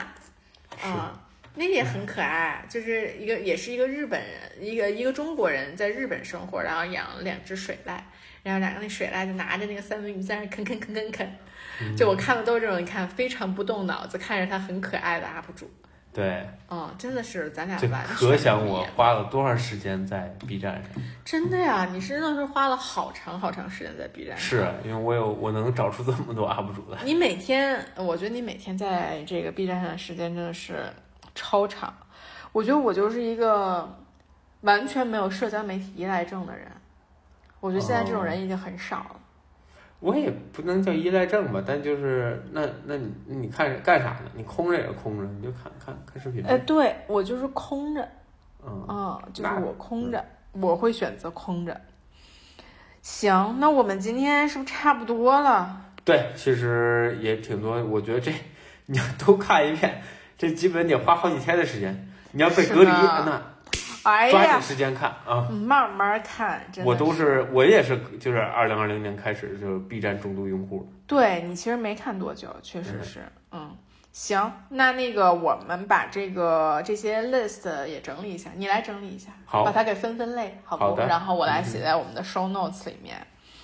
[0.82, 1.20] 啊，
[1.56, 7.98] 那也很可爱，就是一个也是一个日本人，一个一个中国人在日本生活，然后养了两只水濑，
[8.44, 15.70] 然后两个那水濑就拿着那个三文鱼在那啃啃啃啃啃，就我看的都是这种，你看非常不动脑子，看着它很可爱的 UP 主。
[16.16, 21.04] 对，嗯，真的是咱俩完全可想我花了多长时间在 B 站上。
[21.26, 24.40] 真的呀，你真的是花了好长好长时间在 B 站上。
[24.40, 27.00] 是因为我有我能找出这么多 UP 主来。
[27.04, 30.86] 你每天，我觉得你每天在这个 B 站上的时间真的是
[31.36, 31.94] 超长。
[32.54, 33.94] 我觉得我就是一个
[34.62, 36.72] 完全没有社交媒体依赖症的人。
[37.60, 39.20] 我觉得现在这种人已经很少了。
[40.00, 44.32] 我也不能叫依赖症吧，但就是那那你你看干啥呢？
[44.36, 46.46] 你空着也是空着，你就看看看视频。
[46.46, 48.08] 哎，对我就是空着，
[48.64, 51.80] 嗯就是我空着，我会选择空着。
[53.02, 55.82] 行，那我们今天是不是差不多了？
[56.04, 57.84] 对，其实也挺多。
[57.86, 58.32] 我觉得这
[58.88, 60.02] 你要都看一遍，
[60.38, 62.12] 这基本得花好几天的时间。
[62.32, 63.55] 你要被隔离那。
[64.30, 66.62] 抓紧时间看啊，慢慢看。
[66.72, 70.88] 真的我都是，我也是，就是二零二零年开始就 B 站重度用户。
[71.08, 73.20] 对你其实没看多久，确实是，
[73.52, 73.76] 嗯。
[74.12, 80.84] 行，那那个我们把这个这些 list 也整理一下，你来整理一下，好把它给分分类，好不？
[80.86, 83.18] 好的然后我来写在我们的 show notes 里面。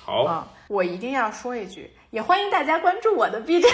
[0.03, 3.71] 好啊、我一定要说一句，也欢迎大家关注我的 B 站。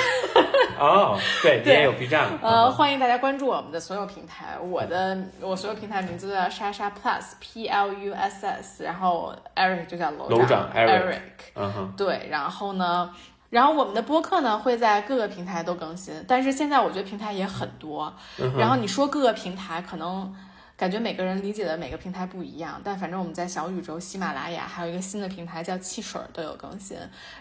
[0.80, 2.72] 哦，对，也有 B 站，呃，嗯。
[2.72, 11.18] 欢迎大家关注我们的所有平台，我的我所有平台名字都叫莎莎 Plus P L U S S，然后 Eric 就叫楼楼长 Eric
[11.56, 13.12] 嗯哼，对，然后呢，
[13.50, 20.32] 然后我们的播客呢会在各个平台都更新，但是现在我觉得平台也很多，嗯然后你说各个平台可能。
[20.78, 26.96] 感觉每个人理解的每个平台不一样，但反正我们在小宇宙、喜马拉雅还有一个新的平台叫汽水儿都有更新，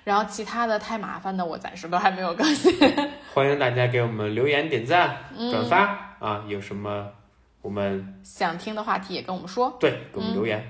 [0.05, 2.73] 然后其他的太麻烦的我暂时都还没有更新。
[3.35, 6.45] 欢迎大家给我们留言、点赞、嗯转发啊！
[6.49, 7.13] 有什么
[7.61, 9.77] 我们想听的话题也跟我们说。
[9.79, 10.67] 对给我们留言。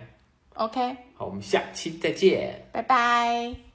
[0.54, 2.66] OK，好，我们下期再见。
[2.72, 3.65] 拜拜。